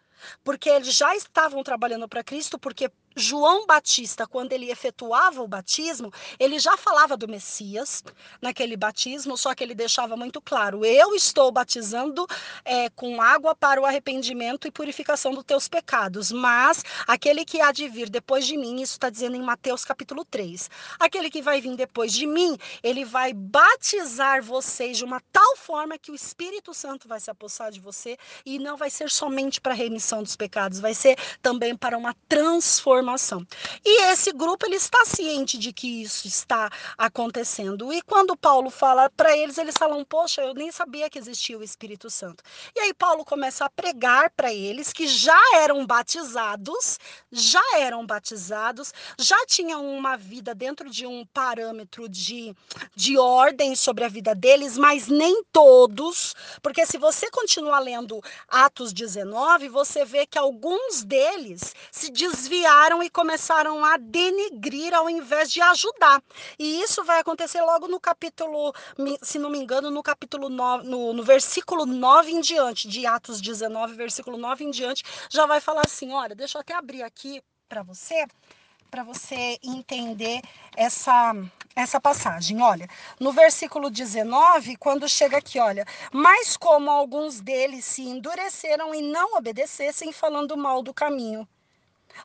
[0.43, 6.13] porque eles já estavam trabalhando para Cristo, porque João Batista, quando ele efetuava o batismo,
[6.39, 8.03] ele já falava do Messias
[8.39, 12.27] naquele batismo, só que ele deixava muito claro: eu estou batizando
[12.63, 17.71] é, com água para o arrependimento e purificação dos teus pecados, mas aquele que há
[17.71, 21.59] de vir depois de mim, isso está dizendo em Mateus capítulo 3, aquele que vai
[21.59, 26.71] vir depois de mim, ele vai batizar vocês de uma tal forma que o Espírito
[26.71, 30.79] Santo vai se apossar de você e não vai ser somente para remissão dos pecados,
[30.79, 33.47] vai ser também para uma transformação informação.
[33.85, 37.93] E esse grupo ele está ciente de que isso está acontecendo.
[37.93, 41.63] E quando Paulo fala para eles, eles falam: "Poxa, eu nem sabia que existia o
[41.63, 42.43] Espírito Santo".
[42.75, 46.99] E aí Paulo começa a pregar para eles que já eram batizados,
[47.31, 52.53] já eram batizados, já tinham uma vida dentro de um parâmetro de,
[52.95, 58.91] de ordem sobre a vida deles, mas nem todos, porque se você continuar lendo Atos
[58.91, 65.61] 19, você vê que alguns deles se desviaram e começaram a denegrir ao invés de
[65.61, 66.21] ajudar.
[66.57, 68.73] E isso vai acontecer logo no capítulo,
[69.21, 73.41] se não me engano, no capítulo 9, no, no versículo 9 em diante, de Atos
[73.41, 77.41] 19, versículo 9 em diante, já vai falar assim: olha, deixa eu até abrir aqui
[77.67, 78.25] para você
[78.89, 80.41] para você entender
[80.75, 81.33] essa
[81.75, 82.59] essa passagem.
[82.61, 82.87] Olha,
[83.19, 89.35] no versículo 19, quando chega aqui, olha, mas como alguns deles se endureceram e não
[89.35, 91.47] obedecessem, falando mal do caminho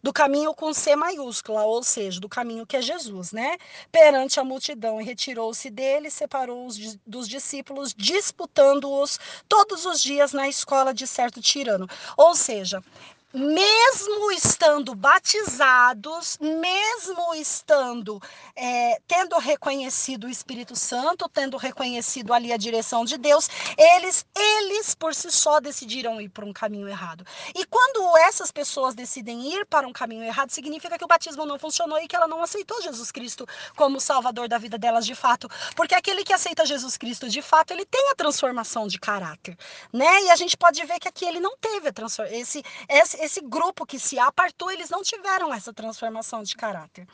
[0.03, 3.57] do caminho com C maiúscula, ou seja, do caminho que é Jesus, né?
[3.91, 10.95] Perante a multidão e retirou-se dele, separou-os dos discípulos, disputando-os todos os dias na escola
[10.95, 11.89] de certo tirano.
[12.17, 12.83] Ou seja,
[13.33, 18.21] mesmo estando batizados, mesmo estando
[18.55, 24.95] é, tendo reconhecido o Espírito Santo, tendo reconhecido ali a direção de Deus, eles, eles
[24.95, 27.25] por si só decidiram ir para um caminho errado.
[27.55, 31.59] E quando essas pessoas decidem ir para um caminho errado, significa que o batismo não
[31.59, 35.49] funcionou e que ela não aceitou Jesus Cristo como Salvador da vida delas de fato,
[35.75, 39.57] porque aquele que aceita Jesus Cristo de fato, ele tem a transformação de caráter,
[39.93, 40.23] né?
[40.25, 43.41] E a gente pode ver que aqui ele não teve a transformação, esse, esse esse
[43.41, 47.07] grupo que se apartou, eles não tiveram essa transformação de caráter.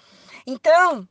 [0.47, 1.07] Então,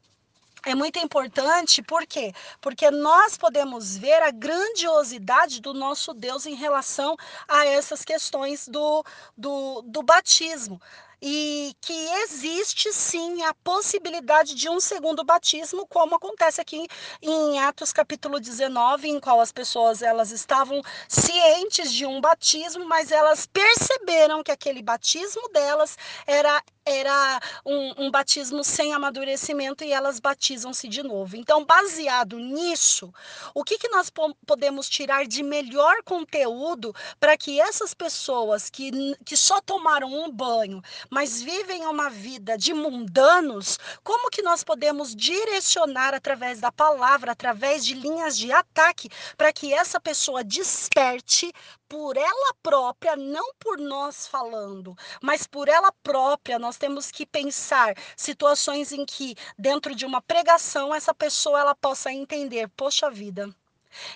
[0.65, 2.33] é muito importante, por quê?
[2.59, 7.15] Porque nós podemos ver a grandiosidade do nosso Deus em relação
[7.47, 9.03] a essas questões do,
[9.37, 10.81] do, do batismo
[11.21, 16.87] e que existe sim a possibilidade de um segundo batismo, como acontece aqui
[17.21, 23.11] em Atos capítulo 19, em qual as pessoas elas estavam cientes de um batismo, mas
[23.11, 30.19] elas perceberam que aquele batismo delas era era um, um batismo sem amadurecimento e elas
[30.19, 31.35] batizam-se de novo.
[31.35, 33.13] Então, baseado nisso,
[33.53, 34.11] o que, que nós
[34.45, 38.91] podemos tirar de melhor conteúdo para que essas pessoas que,
[39.25, 45.13] que só tomaram um banho, mas vivem uma vida de mundanos, como que nós podemos
[45.15, 51.51] direcionar através da palavra, através de linhas de ataque, para que essa pessoa desperte
[51.89, 57.95] por ela própria, não por nós falando, mas por ela própria, nós temos que pensar
[58.15, 63.53] situações em que dentro de uma pregação essa pessoa ela possa entender, poxa vida,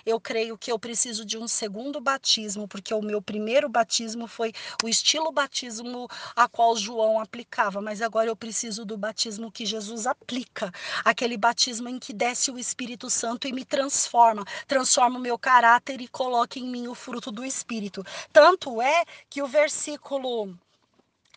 [0.04, 4.52] eu creio que eu preciso de um segundo batismo, porque o meu primeiro batismo foi
[4.82, 10.06] o estilo batismo a qual João aplicava, mas agora eu preciso do batismo que Jesus
[10.06, 10.72] aplica,
[11.04, 16.00] aquele batismo em que desce o Espírito Santo e me transforma, transforma o meu caráter
[16.00, 18.04] e coloca em mim o fruto do Espírito.
[18.32, 20.56] Tanto é que o versículo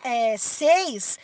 [0.03, 1.17] é, 6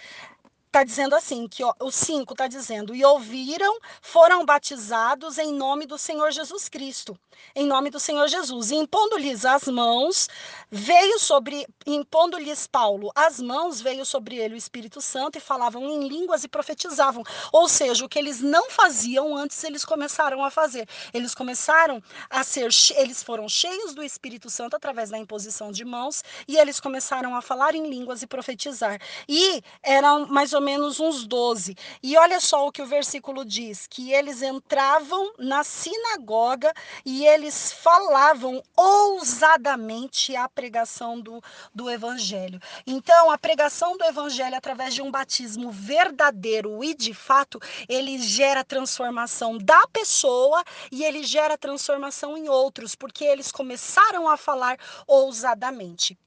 [0.71, 5.85] está dizendo assim, que ó, o 5 está dizendo, e ouviram, foram batizados em nome
[5.85, 7.19] do Senhor Jesus Cristo,
[7.53, 10.29] em nome do Senhor Jesus, e impondo-lhes as mãos,
[10.69, 16.07] veio sobre, impondo-lhes Paulo as mãos, veio sobre ele o Espírito Santo, e falavam em
[16.07, 20.87] línguas e profetizavam, ou seja, o que eles não faziam antes, eles começaram a fazer,
[21.13, 26.23] eles começaram a ser, eles foram cheios do Espírito Santo através da imposição de mãos,
[26.47, 30.99] e eles começaram a falar em línguas e profetizar, e eram mais ou ou menos
[30.99, 31.75] uns 12.
[32.03, 36.71] E olha só o que o versículo diz: que eles entravam na sinagoga
[37.03, 41.41] e eles falavam ousadamente a pregação do,
[41.73, 42.61] do evangelho.
[42.85, 48.63] Então, a pregação do evangelho através de um batismo verdadeiro e de fato, ele gera
[48.63, 56.17] transformação da pessoa e ele gera transformação em outros, porque eles começaram a falar ousadamente.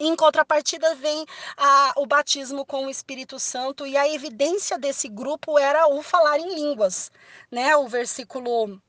[0.00, 1.24] Em contrapartida, vem
[1.56, 6.38] a, o batismo com o Espírito Santo, e a evidência desse grupo era o falar
[6.38, 7.12] em línguas.
[7.50, 7.76] Né?
[7.76, 8.80] O versículo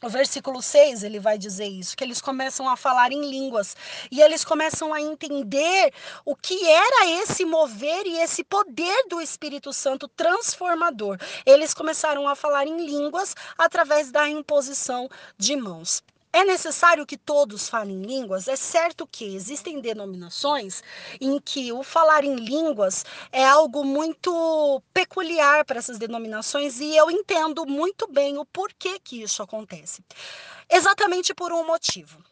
[0.00, 3.76] o versículo 6, ele vai dizer isso, que eles começam a falar em línguas
[4.12, 5.92] e eles começam a entender
[6.24, 11.18] o que era esse mover e esse poder do Espírito Santo transformador.
[11.44, 16.00] Eles começaram a falar em línguas através da imposição de mãos.
[16.32, 18.48] É necessário que todos falem línguas?
[18.48, 20.82] É certo que existem denominações
[21.20, 27.10] em que o falar em línguas é algo muito peculiar para essas denominações e eu
[27.10, 30.04] entendo muito bem o porquê que isso acontece.
[30.70, 32.22] Exatamente por um motivo.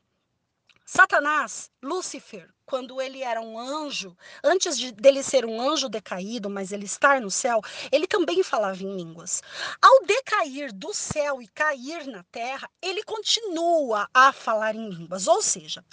[0.89, 6.71] Satanás, Lúcifer, quando ele era um anjo, antes de, dele ser um anjo decaído, mas
[6.71, 9.43] ele estar no céu, ele também falava em línguas.
[9.83, 15.27] Ao decair do céu e cair na terra, ele continua a falar em línguas.
[15.27, 15.85] Ou seja,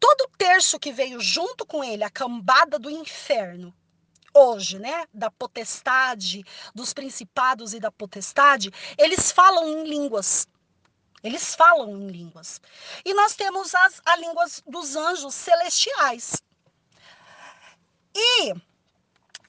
[0.00, 3.72] todo terço que veio junto com ele, a cambada do inferno,
[4.34, 6.44] hoje, né, da potestade,
[6.74, 10.48] dos principados e da potestade, eles falam em línguas.
[11.24, 12.60] Eles falam em línguas.
[13.04, 16.42] E nós temos as, a línguas dos anjos celestiais.
[18.14, 18.52] E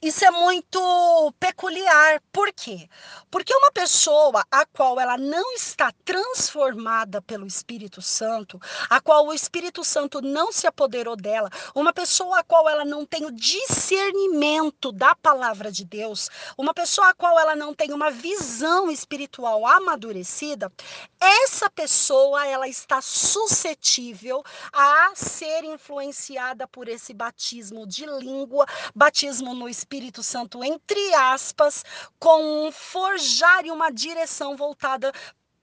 [0.01, 2.21] isso é muito peculiar.
[2.31, 2.89] Por quê?
[3.31, 9.33] Porque uma pessoa a qual ela não está transformada pelo Espírito Santo, a qual o
[9.33, 14.91] Espírito Santo não se apoderou dela, uma pessoa a qual ela não tem o discernimento
[14.91, 20.71] da palavra de Deus, uma pessoa a qual ela não tem uma visão espiritual amadurecida,
[21.19, 29.69] essa pessoa ela está suscetível a ser influenciada por esse batismo de língua, batismo no
[29.69, 31.85] Espírito Espírito Santo, entre aspas,
[32.17, 35.13] com um forjar e uma direção voltada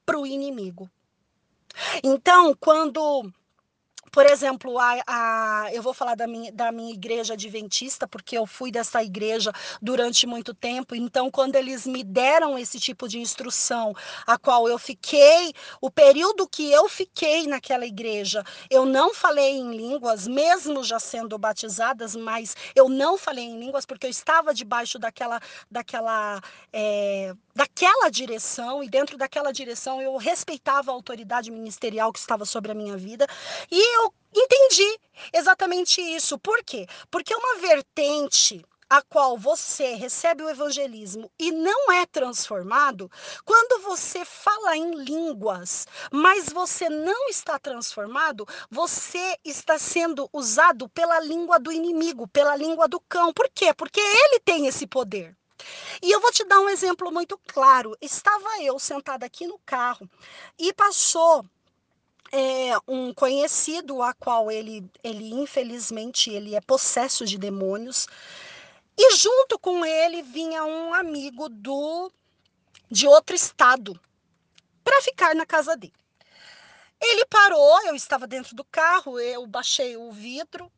[0.06, 0.88] para o inimigo.
[2.04, 3.28] Então, quando
[4.12, 8.46] por exemplo, a, a, eu vou falar da minha, da minha igreja adventista, porque eu
[8.46, 10.94] fui dessa igreja durante muito tempo.
[10.94, 13.94] Então, quando eles me deram esse tipo de instrução,
[14.26, 19.74] a qual eu fiquei, o período que eu fiquei naquela igreja, eu não falei em
[19.74, 24.98] línguas, mesmo já sendo batizadas, mas eu não falei em línguas porque eu estava debaixo
[24.98, 26.38] daquela, daquela,
[26.70, 32.72] é, daquela direção, e dentro daquela direção eu respeitava a autoridade ministerial que estava sobre
[32.72, 33.26] a minha vida.
[33.70, 34.98] E eu entendi
[35.32, 36.38] exatamente isso.
[36.38, 36.86] Por quê?
[37.10, 43.10] Porque uma vertente a qual você recebe o evangelismo e não é transformado,
[43.42, 51.18] quando você fala em línguas, mas você não está transformado, você está sendo usado pela
[51.20, 53.32] língua do inimigo, pela língua do cão.
[53.32, 53.72] Por quê?
[53.72, 55.34] Porque ele tem esse poder.
[56.02, 57.96] E eu vou te dar um exemplo muito claro.
[57.98, 60.06] Estava eu sentada aqui no carro
[60.58, 61.46] e passou
[62.32, 68.06] é um conhecido a qual ele, ele infelizmente ele é possesso de demônios
[68.96, 72.10] e junto com ele vinha um amigo do
[72.90, 73.98] de outro estado
[74.82, 75.92] para ficar na casa dele.
[77.00, 80.70] Ele parou, eu estava dentro do carro, eu baixei o vidro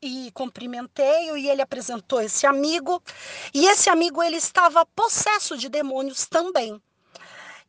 [0.00, 3.02] e cumprimentei-o e ele apresentou esse amigo.
[3.52, 6.80] E esse amigo ele estava possesso de demônios também.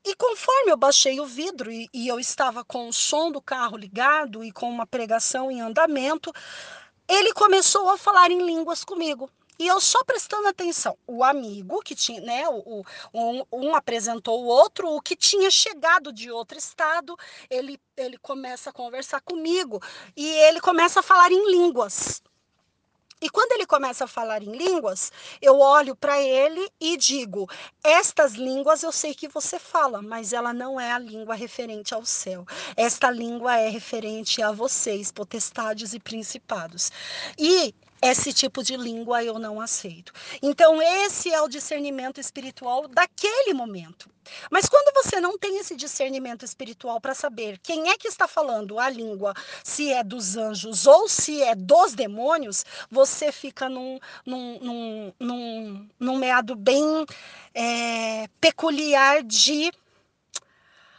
[0.07, 3.75] E conforme eu baixei o vidro e, e eu estava com o som do carro
[3.75, 6.31] ligado e com uma pregação em andamento,
[7.09, 9.27] ele começou a falar em línguas comigo.
[9.57, 14.47] E eu só prestando atenção, o amigo que tinha, né, o, um, um, apresentou o
[14.47, 17.17] outro, o que tinha chegado de outro estado,
[17.49, 19.81] ele, ele começa a conversar comigo
[20.15, 22.21] e ele começa a falar em línguas.
[23.25, 25.11] E quando ele começa a falar em línguas,
[25.41, 27.49] eu olho para ele e digo:
[27.83, 32.05] Estas línguas eu sei que você fala, mas ela não é a língua referente ao
[32.05, 32.45] céu.
[32.77, 36.91] Esta língua é referente a vocês, potestades e principados.
[37.35, 40.13] E esse tipo de língua eu não aceito.
[40.41, 44.09] Então, esse é o discernimento espiritual daquele momento.
[44.49, 48.79] Mas quando você não tem esse discernimento espiritual para saber quem é que está falando
[48.79, 49.33] a língua,
[49.63, 55.89] se é dos anjos ou se é dos demônios, você fica num, num, num, num,
[55.99, 57.05] num meado bem
[57.53, 59.71] é, peculiar de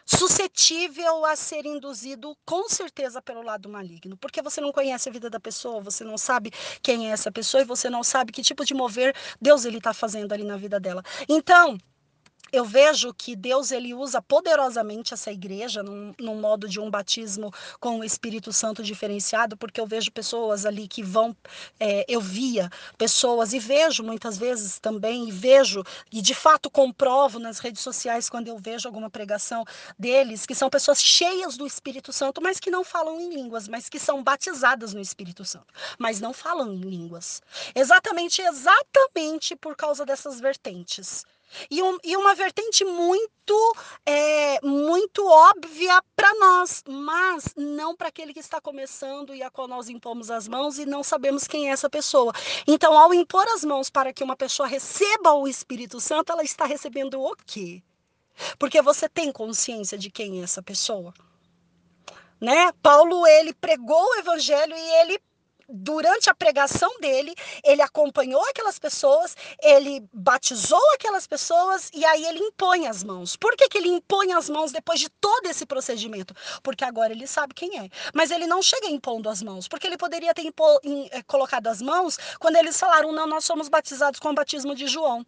[0.06, 5.28] suscetível a ser induzido com certeza pelo lado maligno, porque você não conhece a vida
[5.28, 8.64] da pessoa, você não sabe quem é essa pessoa e você não sabe que tipo
[8.64, 11.02] de mover Deus ele está fazendo ali na vida dela.
[11.28, 11.76] Então,
[12.56, 17.52] eu vejo que Deus ele usa poderosamente essa igreja num, num, modo de um batismo
[17.78, 21.36] com o Espírito Santo diferenciado, porque eu vejo pessoas ali que vão,
[21.78, 27.38] é, eu via pessoas e vejo muitas vezes também, e vejo, e de fato comprovo
[27.38, 29.64] nas redes sociais quando eu vejo alguma pregação
[29.98, 33.88] deles, que são pessoas cheias do Espírito Santo, mas que não falam em línguas, mas
[33.88, 37.42] que são batizadas no Espírito Santo, mas não falam em línguas.
[37.74, 41.24] Exatamente, exatamente por causa dessas vertentes.
[41.70, 48.34] E, um, e uma vertente muito, é, muito óbvia para nós, mas não para aquele
[48.34, 51.72] que está começando e a qual nós impomos as mãos e não sabemos quem é
[51.72, 52.32] essa pessoa.
[52.66, 56.66] Então, ao impor as mãos para que uma pessoa receba o Espírito Santo, ela está
[56.66, 57.82] recebendo o quê?
[58.58, 61.14] Porque você tem consciência de quem é essa pessoa?
[62.40, 62.70] Né?
[62.82, 65.18] Paulo ele pregou o evangelho e ele
[65.68, 72.40] durante a pregação dele, ele acompanhou aquelas pessoas, ele batizou aquelas pessoas e aí ele
[72.40, 73.36] impõe as mãos.
[73.36, 76.34] Por que, que ele impõe as mãos depois de todo esse procedimento?
[76.62, 77.88] Porque agora ele sabe quem é.
[78.14, 80.64] Mas ele não chega impondo as mãos, porque ele poderia ter impo,
[81.10, 84.86] é, colocado as mãos quando eles falaram: não, nós somos batizados com o batismo de
[84.86, 85.26] João.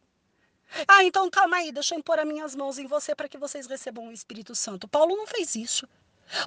[0.86, 3.66] Ah, então calma aí, deixa eu impor as minhas mãos em você para que vocês
[3.66, 4.86] recebam o Espírito Santo.
[4.86, 5.89] Paulo não fez isso.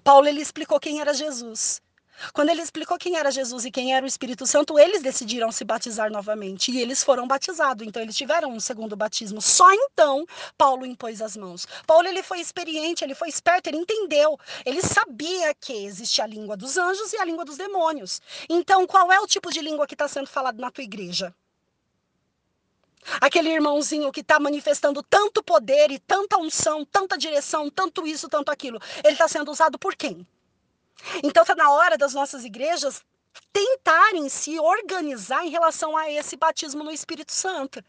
[0.03, 1.81] Paulo ele explicou quem era Jesus.
[2.33, 5.63] Quando ele explicou quem era Jesus e quem era o Espírito Santo, eles decidiram se
[5.63, 7.85] batizar novamente e eles foram batizados.
[7.85, 9.41] Então eles tiveram um segundo batismo.
[9.41, 10.25] Só então
[10.57, 11.65] Paulo impôs as mãos.
[11.87, 14.39] Paulo ele foi experiente, ele foi esperto, ele entendeu.
[14.65, 18.21] Ele sabia que existe a língua dos anjos e a língua dos demônios.
[18.49, 21.33] Então qual é o tipo de língua que está sendo falado na tua igreja?
[23.19, 28.51] Aquele irmãozinho que está manifestando tanto poder e tanta unção, tanta direção, tanto isso, tanto
[28.51, 28.79] aquilo.
[29.03, 30.25] Ele está sendo usado por quem?
[31.23, 33.01] Então está na hora das nossas igrejas
[33.51, 37.83] tentarem se organizar em relação a esse batismo no Espírito Santo.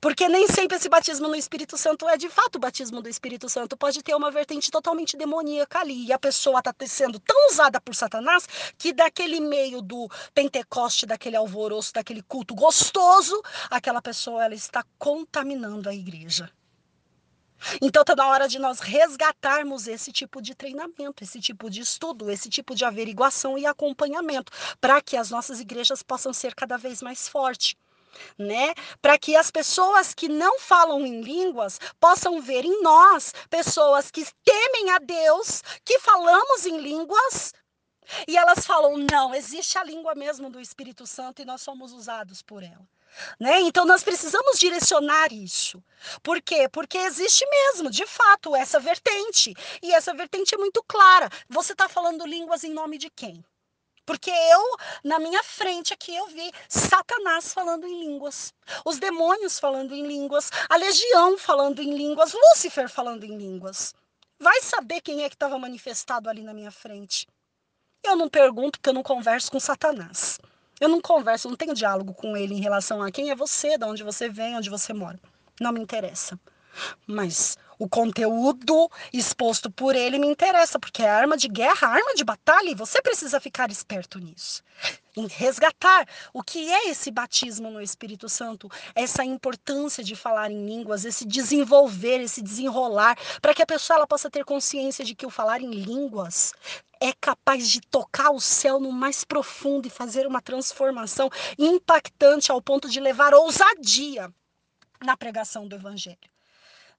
[0.00, 3.48] Porque nem sempre esse batismo no Espírito Santo é de fato o batismo do Espírito
[3.48, 3.76] Santo.
[3.76, 6.06] Pode ter uma vertente totalmente demoníaca ali.
[6.06, 8.46] E a pessoa está sendo tão usada por Satanás
[8.78, 13.40] que daquele meio do Pentecoste, daquele alvoroço, daquele culto gostoso,
[13.70, 16.50] aquela pessoa ela está contaminando a igreja.
[17.80, 22.30] Então está na hora de nós resgatarmos esse tipo de treinamento, esse tipo de estudo,
[22.30, 27.02] esse tipo de averiguação e acompanhamento, para que as nossas igrejas possam ser cada vez
[27.02, 27.74] mais fortes.
[28.38, 28.74] Né?
[29.02, 34.24] Para que as pessoas que não falam em línguas possam ver em nós pessoas que
[34.44, 37.52] temem a Deus, que falamos em línguas,
[38.28, 42.42] e elas falam: não, existe a língua mesmo do Espírito Santo e nós somos usados
[42.42, 42.86] por ela.
[43.38, 43.60] Né?
[43.60, 45.82] Então nós precisamos direcionar isso.
[46.22, 46.68] Por quê?
[46.68, 49.54] Porque existe mesmo, de fato, essa vertente.
[49.82, 51.28] E essa vertente é muito clara.
[51.48, 53.44] Você está falando línguas em nome de quem?
[54.06, 58.52] Porque eu, na minha frente aqui, eu vi Satanás falando em línguas,
[58.84, 63.94] os demônios falando em línguas, a legião falando em línguas, Lúcifer falando em línguas.
[64.38, 67.26] Vai saber quem é que estava manifestado ali na minha frente.
[68.02, 70.38] Eu não pergunto porque eu não converso com Satanás.
[70.80, 73.84] Eu não converso, não tenho diálogo com ele em relação a quem é você, de
[73.84, 75.18] onde você vem, onde você mora.
[75.60, 76.38] Não me interessa.
[77.06, 82.24] Mas o conteúdo exposto por ele me interessa, porque é arma de guerra, arma de
[82.24, 84.62] batalha, e você precisa ficar esperto nisso.
[85.16, 90.66] Em resgatar o que é esse batismo no Espírito Santo, essa importância de falar em
[90.66, 95.26] línguas, esse desenvolver, esse desenrolar, para que a pessoa ela possa ter consciência de que
[95.26, 96.52] o falar em línguas
[97.04, 101.28] é capaz de tocar o céu no mais profundo e fazer uma transformação
[101.58, 104.32] impactante ao ponto de levar ousadia
[105.02, 106.16] na pregação do evangelho,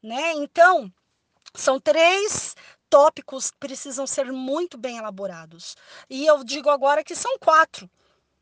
[0.03, 0.33] né?
[0.33, 0.93] Então,
[1.55, 2.55] são três
[2.87, 5.75] tópicos que precisam ser muito bem elaborados.
[6.07, 7.89] E eu digo agora que são quatro,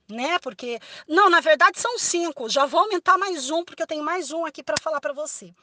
[0.10, 0.38] né?
[0.40, 2.50] Porque não, na verdade são cinco.
[2.50, 5.54] Já vou aumentar mais um porque eu tenho mais um aqui para falar para você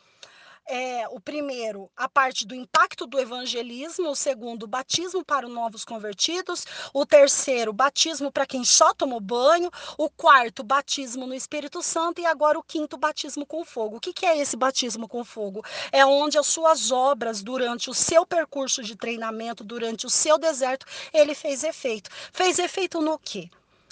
[0.70, 5.84] é, o primeiro, a parte do impacto do evangelismo, o segundo, batismo para os novos
[5.84, 6.64] convertidos,
[6.94, 9.68] o terceiro, batismo para quem só tomou banho,
[9.98, 13.96] o quarto, batismo no Espírito Santo e agora o quinto, batismo com fogo.
[13.96, 15.64] O que, que é esse batismo com fogo?
[15.90, 20.86] É onde as suas obras, durante o seu percurso de treinamento, durante o seu deserto,
[21.12, 22.10] ele fez efeito.
[22.32, 23.50] Fez efeito no quê?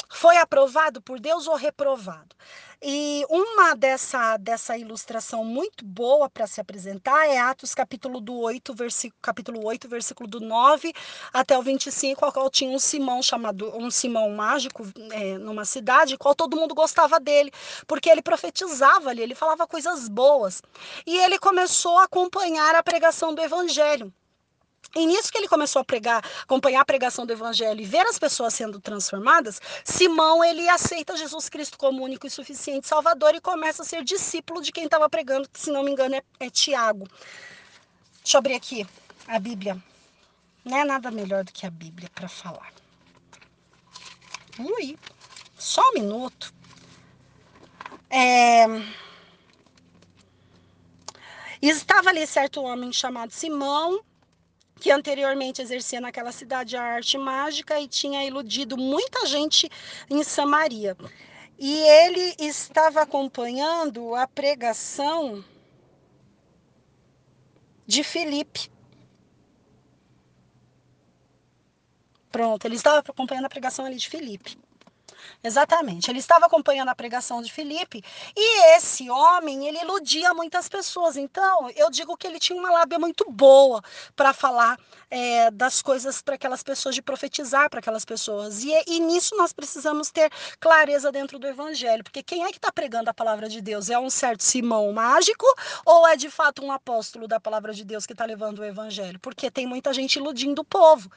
[0.08, 2.34] Foi aprovado por Deus ou reprovado?
[2.80, 8.72] E uma dessa, dessa ilustração muito boa para se apresentar é Atos capítulo do 8,
[8.72, 10.92] versículo, capítulo 8, versículo do 9
[11.32, 16.16] até o 25, ao qual tinha um Simão chamado, um Simão mágico é, numa cidade,
[16.16, 17.52] qual todo mundo gostava dele,
[17.86, 20.62] porque ele profetizava ali, ele falava coisas boas.
[21.04, 24.12] E ele começou a acompanhar a pregação do evangelho.
[24.98, 28.18] E nisso que ele começou a pregar, acompanhar a pregação do evangelho e ver as
[28.18, 33.82] pessoas sendo transformadas, Simão ele aceita Jesus Cristo como único e suficiente Salvador e começa
[33.82, 37.06] a ser discípulo de quem estava pregando, que se não me engano é, é Tiago.
[38.24, 38.84] Deixa eu abrir aqui
[39.28, 39.80] a Bíblia.
[40.64, 42.72] Não é nada melhor do que a Bíblia para falar.
[44.58, 44.98] Ui,
[45.56, 46.52] só um minuto.
[48.10, 48.66] É...
[51.62, 54.04] Estava ali certo homem chamado Simão,
[54.80, 59.68] que anteriormente exercia naquela cidade a arte mágica e tinha iludido muita gente
[60.08, 60.96] em Samaria.
[61.58, 65.44] E ele estava acompanhando a pregação
[67.86, 68.70] de Filipe.
[72.30, 74.56] Pronto, ele estava acompanhando a pregação ali de Filipe.
[75.42, 76.10] Exatamente.
[76.10, 78.02] Ele estava acompanhando a pregação de Filipe
[78.36, 81.16] e esse homem, ele iludia muitas pessoas.
[81.16, 83.82] Então, eu digo que ele tinha uma lábia muito boa
[84.16, 84.76] para falar
[85.10, 88.64] é, das coisas para aquelas pessoas, de profetizar para aquelas pessoas.
[88.64, 92.72] E, e nisso nós precisamos ter clareza dentro do evangelho, porque quem é que está
[92.72, 93.90] pregando a palavra de Deus?
[93.90, 95.46] É um certo Simão mágico
[95.86, 99.20] ou é de fato um apóstolo da palavra de Deus que está levando o evangelho?
[99.20, 101.10] Porque tem muita gente iludindo o povo,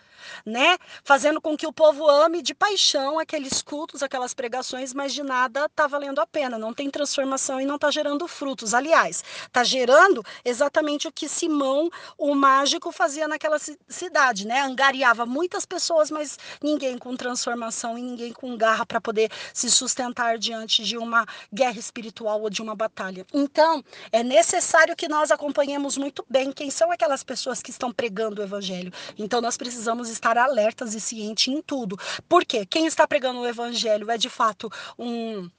[0.46, 0.78] né?
[1.04, 5.66] Fazendo com que o povo ame de paixão aqueles cultos, aquelas pregações, mas de nada
[5.66, 8.74] está valendo a pena, não tem transformação e não está gerando frutos.
[8.74, 13.58] Aliás, está gerando exatamente o que Simão, o mágico, fazia naquela
[13.88, 14.62] cidade, né?
[14.62, 20.38] Angariava muitas pessoas, mas ninguém com transformação e ninguém com garra para poder se sustentar
[20.38, 23.26] diante de uma guerra espiritual ou de uma batalha.
[23.34, 28.42] Então, é necessário que nós acompanhemos muito bem quem são aquelas pessoas que estão pregando
[28.42, 28.92] o evangelho.
[29.18, 31.98] Então, nós precisamos estar alertas e cientes em tudo.
[32.28, 32.66] Por quê?
[32.66, 35.50] Quem está pregando o evangelho evangelho é de fato um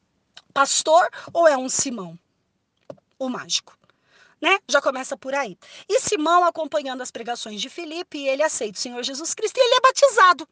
[0.52, 2.18] pastor ou é um Simão,
[3.18, 3.76] o mágico?
[4.40, 4.58] Né?
[4.68, 5.56] Já começa por aí.
[5.88, 9.74] E Simão, acompanhando as pregações de Filipe, ele aceita o Senhor Jesus Cristo e ele
[9.76, 10.48] é batizado.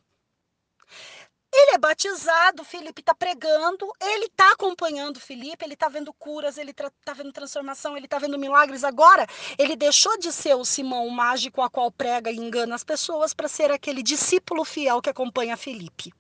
[1.52, 6.70] Ele é batizado, Felipe está pregando, ele está acompanhando Felipe, ele está vendo curas, ele
[6.70, 8.84] está vendo transformação, ele está vendo milagres.
[8.84, 9.26] Agora,
[9.58, 13.48] ele deixou de ser o Simão mágico a qual prega e engana as pessoas para
[13.48, 16.14] ser aquele discípulo fiel que acompanha Felipe.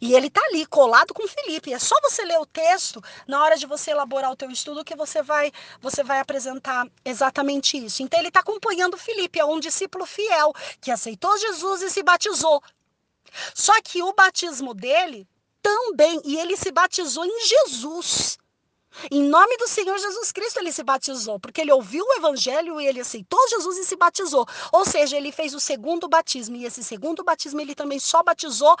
[0.00, 1.72] E ele está ali colado com Felipe.
[1.72, 4.94] É só você ler o texto na hora de você elaborar o teu estudo que
[4.96, 8.02] você vai você vai apresentar exatamente isso.
[8.02, 12.62] Então ele está acompanhando Felipe, é um discípulo fiel que aceitou Jesus e se batizou.
[13.54, 15.26] Só que o batismo dele
[15.62, 18.38] também, e ele se batizou em Jesus.
[19.10, 22.86] Em nome do Senhor Jesus Cristo ele se batizou, porque ele ouviu o evangelho e
[22.86, 24.46] ele aceitou Jesus e se batizou.
[24.72, 28.74] Ou seja, ele fez o segundo batismo e esse segundo batismo ele também só batizou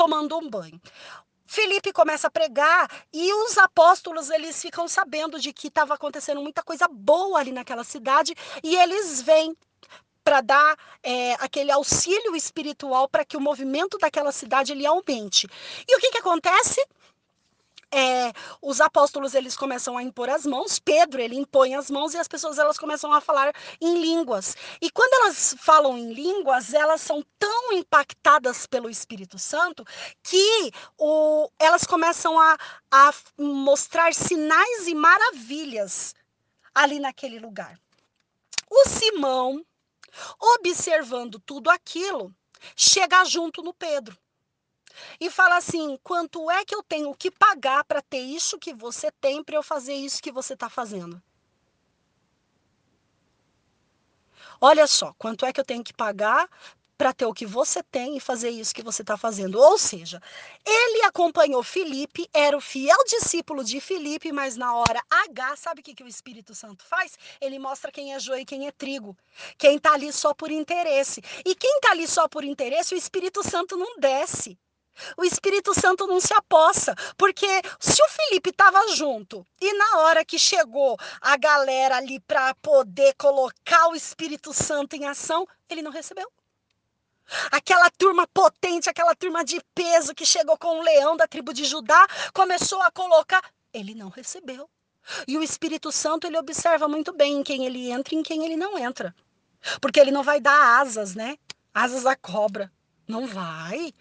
[0.00, 0.80] tomando um banho.
[1.46, 6.62] Felipe começa a pregar e os apóstolos eles ficam sabendo de que estava acontecendo muita
[6.62, 8.34] coisa boa ali naquela cidade
[8.64, 9.54] e eles vêm
[10.24, 15.46] para dar é, aquele auxílio espiritual para que o movimento daquela cidade ele aumente.
[15.86, 16.82] E o que, que acontece?
[17.92, 18.32] É,
[18.62, 22.28] os apóstolos eles começam a impor as mãos, Pedro ele impõe as mãos e as
[22.28, 24.56] pessoas elas começam a falar em línguas.
[24.80, 29.84] E quando elas falam em línguas, elas são tão impactadas pelo Espírito Santo
[30.22, 32.56] que o, elas começam a,
[32.90, 36.14] a mostrar sinais e maravilhas
[36.74, 37.78] ali naquele lugar.
[38.70, 39.64] O Simão,
[40.38, 42.32] observando tudo aquilo,
[42.76, 44.16] chega junto no Pedro
[45.20, 49.10] e fala assim: quanto é que eu tenho que pagar para ter isso que você
[49.20, 51.22] tem para eu fazer isso que você está fazendo?
[54.60, 56.48] Olha só, quanto é que eu tenho que pagar
[57.00, 59.58] para ter o que você tem e fazer isso que você está fazendo.
[59.58, 60.20] Ou seja,
[60.66, 65.82] ele acompanhou Felipe, era o fiel discípulo de Felipe, mas na hora H, sabe o
[65.82, 67.18] que, que o Espírito Santo faz?
[67.40, 69.16] Ele mostra quem é joio e quem é trigo.
[69.56, 71.22] Quem está ali só por interesse.
[71.42, 74.58] E quem está ali só por interesse, o Espírito Santo não desce.
[75.16, 77.46] O Espírito Santo não se apossa, porque
[77.78, 83.14] se o Felipe estava junto e na hora que chegou a galera ali para poder
[83.14, 86.30] colocar o Espírito Santo em ação, ele não recebeu.
[87.50, 91.64] Aquela turma potente, aquela turma de peso que chegou com o leão da tribo de
[91.64, 94.68] Judá, começou a colocar, ele não recebeu.
[95.26, 98.44] E o Espírito Santo, ele observa muito bem em quem ele entra e em quem
[98.44, 99.14] ele não entra.
[99.80, 101.38] Porque ele não vai dar asas, né?
[101.72, 102.70] Asas à cobra.
[103.06, 103.92] Não vai.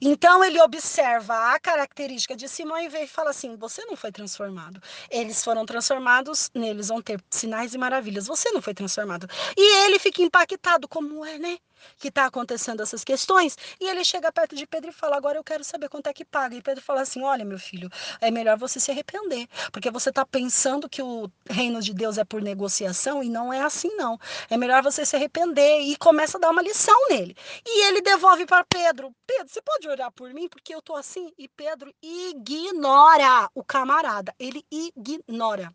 [0.00, 4.12] Então ele observa a característica de Simão e vê e fala assim: você não foi
[4.12, 4.80] transformado.
[5.10, 8.26] Eles foram transformados, neles vão ter sinais e maravilhas.
[8.26, 9.28] Você não foi transformado.
[9.56, 11.58] E ele fica impactado, como é, né?
[11.98, 15.44] Que está acontecendo essas questões, e ele chega perto de Pedro e fala: Agora eu
[15.44, 16.56] quero saber quanto é que paga.
[16.56, 20.24] E Pedro fala assim: Olha, meu filho, é melhor você se arrepender, porque você está
[20.24, 24.18] pensando que o reino de Deus é por negociação e não é assim, não.
[24.50, 27.36] É melhor você se arrepender e começa a dar uma lição nele.
[27.66, 31.32] E ele devolve para Pedro: Pedro, você pode orar por mim, porque eu tô assim?
[31.38, 35.72] E Pedro ignora o camarada, ele ignora.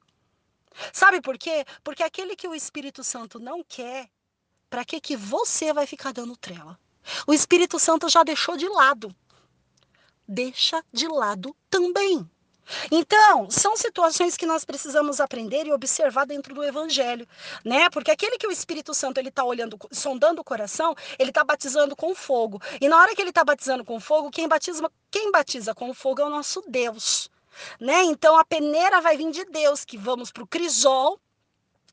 [0.94, 1.66] Sabe por quê?
[1.84, 4.10] Porque aquele que o Espírito Santo não quer,
[4.70, 6.80] para que que você vai ficar dando trela?
[7.26, 9.14] O Espírito Santo já deixou de lado.
[10.28, 12.30] Deixa de lado também.
[12.92, 17.28] Então, são situações que nós precisamos aprender e observar dentro do evangelho,
[17.66, 17.90] né?
[17.90, 21.96] Porque aquele que o Espírito Santo ele tá olhando, sondando o coração, ele tá batizando
[21.96, 22.62] com fogo.
[22.80, 26.22] E na hora que ele tá batizando com fogo, quem batiza, quem batiza com fogo
[26.22, 27.30] é o nosso Deus,
[27.80, 28.04] né?
[28.04, 31.20] Então a peneira vai vir de Deus, que vamos para o crisol,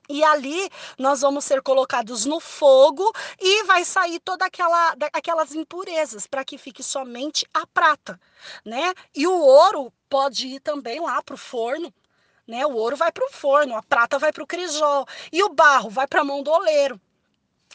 [0.09, 6.27] e ali nós vamos ser colocados no fogo e vai sair toda aquela aquelas impurezas
[6.27, 8.21] para que fique somente a prata,
[8.65, 8.95] né?
[9.15, 11.93] E o ouro pode ir também lá para o forno,
[12.47, 12.65] né?
[12.67, 15.91] O ouro vai para o forno, a prata vai para o crisol e o barro
[15.91, 17.01] vai para a mão do oleiro.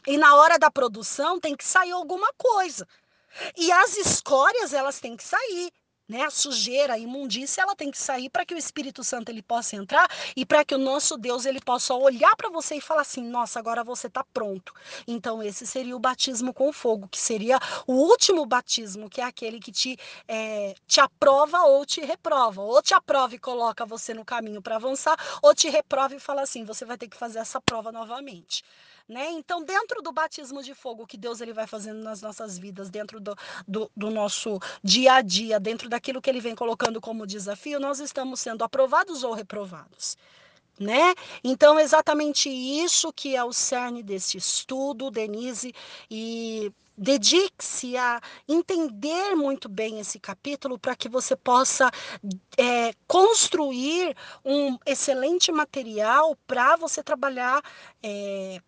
[0.07, 2.87] E na hora da produção tem que sair alguma coisa.
[3.55, 5.71] E as escórias elas têm que sair
[6.11, 6.23] né?
[6.23, 9.75] A sujeira, a imundícia, ela tem que sair para que o Espírito Santo ele possa
[9.75, 13.23] entrar e para que o nosso Deus ele possa olhar para você e falar assim:
[13.23, 14.73] "Nossa, agora você está pronto".
[15.07, 19.59] Então esse seria o batismo com fogo, que seria o último batismo, que é aquele
[19.59, 19.97] que te
[20.27, 24.75] é, te aprova ou te reprova, ou te aprova e coloca você no caminho para
[24.75, 28.63] avançar, ou te reprova e fala assim: "Você vai ter que fazer essa prova novamente".
[29.11, 29.29] Né?
[29.31, 33.19] Então, dentro do batismo de fogo que Deus ele vai fazendo nas nossas vidas, dentro
[33.19, 33.35] do,
[33.67, 37.99] do, do, nosso dia a dia, dentro daquilo que ele vem colocando como desafio, nós
[37.99, 40.17] estamos sendo aprovados ou reprovados.
[40.79, 41.13] Né?
[41.43, 45.73] Então, exatamente isso que é o cerne desse estudo, Denise,
[46.09, 51.91] e dedique-se a entender muito bem esse capítulo para que você possa
[52.57, 57.61] é, construir um excelente material para você trabalhar.
[58.01, 58.61] É,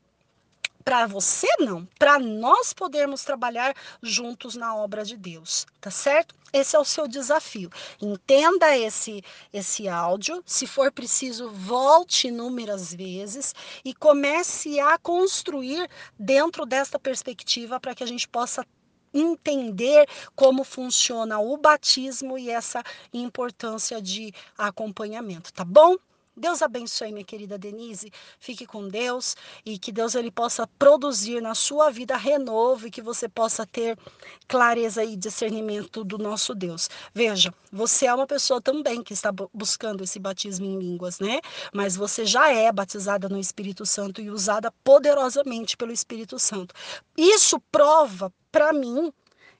[0.83, 6.35] para você não, para nós podermos trabalhar juntos na obra de Deus, tá certo?
[6.51, 7.69] Esse é o seu desafio.
[8.01, 16.65] Entenda esse esse áudio, se for preciso, volte inúmeras vezes e comece a construir dentro
[16.65, 18.65] desta perspectiva para que a gente possa
[19.13, 25.95] entender como funciona o batismo e essa importância de acompanhamento, tá bom?
[26.35, 28.11] Deus abençoe, minha querida Denise.
[28.39, 33.01] Fique com Deus e que Deus ele possa produzir na sua vida renovo e que
[33.01, 33.97] você possa ter
[34.47, 36.89] clareza e discernimento do nosso Deus.
[37.13, 41.39] Veja, você é uma pessoa também que está buscando esse batismo em línguas, né?
[41.71, 46.73] Mas você já é batizada no Espírito Santo e usada poderosamente pelo Espírito Santo.
[47.15, 49.11] Isso prova para mim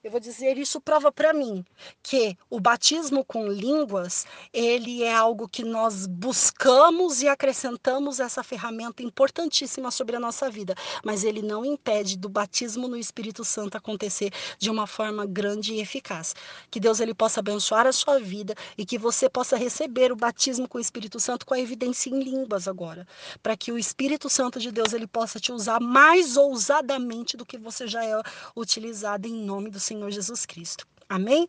[0.04, 1.64] eu vou dizer isso prova para mim
[2.01, 9.01] que o batismo com línguas, ele é algo que nós buscamos e acrescentamos essa ferramenta
[9.01, 10.76] importantíssima sobre a nossa vida,
[11.06, 15.80] mas ele não impede do batismo no Espírito Santo acontecer de uma forma grande e
[15.80, 16.36] eficaz.
[16.70, 20.68] Que Deus ele possa abençoar a sua vida e que você possa receber o batismo
[20.68, 23.08] com o Espírito Santo com a evidência em línguas agora,
[23.41, 27.58] para que o Espírito Santo de Deus ele possa te usar mais ousadamente do que
[27.58, 28.22] você já é
[28.54, 30.87] utilizado em nome do Senhor Senhor Jesus Cristo.
[31.07, 31.47] Amém?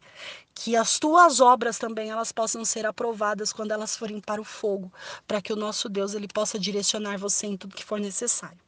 [0.55, 4.93] Que as tuas obras também elas possam ser aprovadas quando elas forem para o fogo,
[5.27, 8.59] para que o nosso Deus ele possa direcionar você em tudo que for necessário.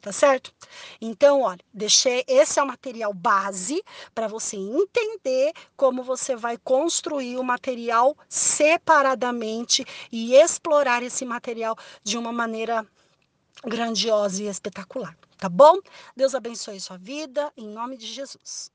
[0.00, 0.52] Tá certo?
[1.00, 3.82] Então, olha, deixei esse é o material base
[4.14, 9.82] para você entender como você vai construir o material separadamente
[10.12, 12.86] e explorar esse material de uma maneira
[13.64, 15.78] grandiosa e espetacular, tá bom?
[16.14, 18.73] Deus abençoe sua vida, em nome de Jesus.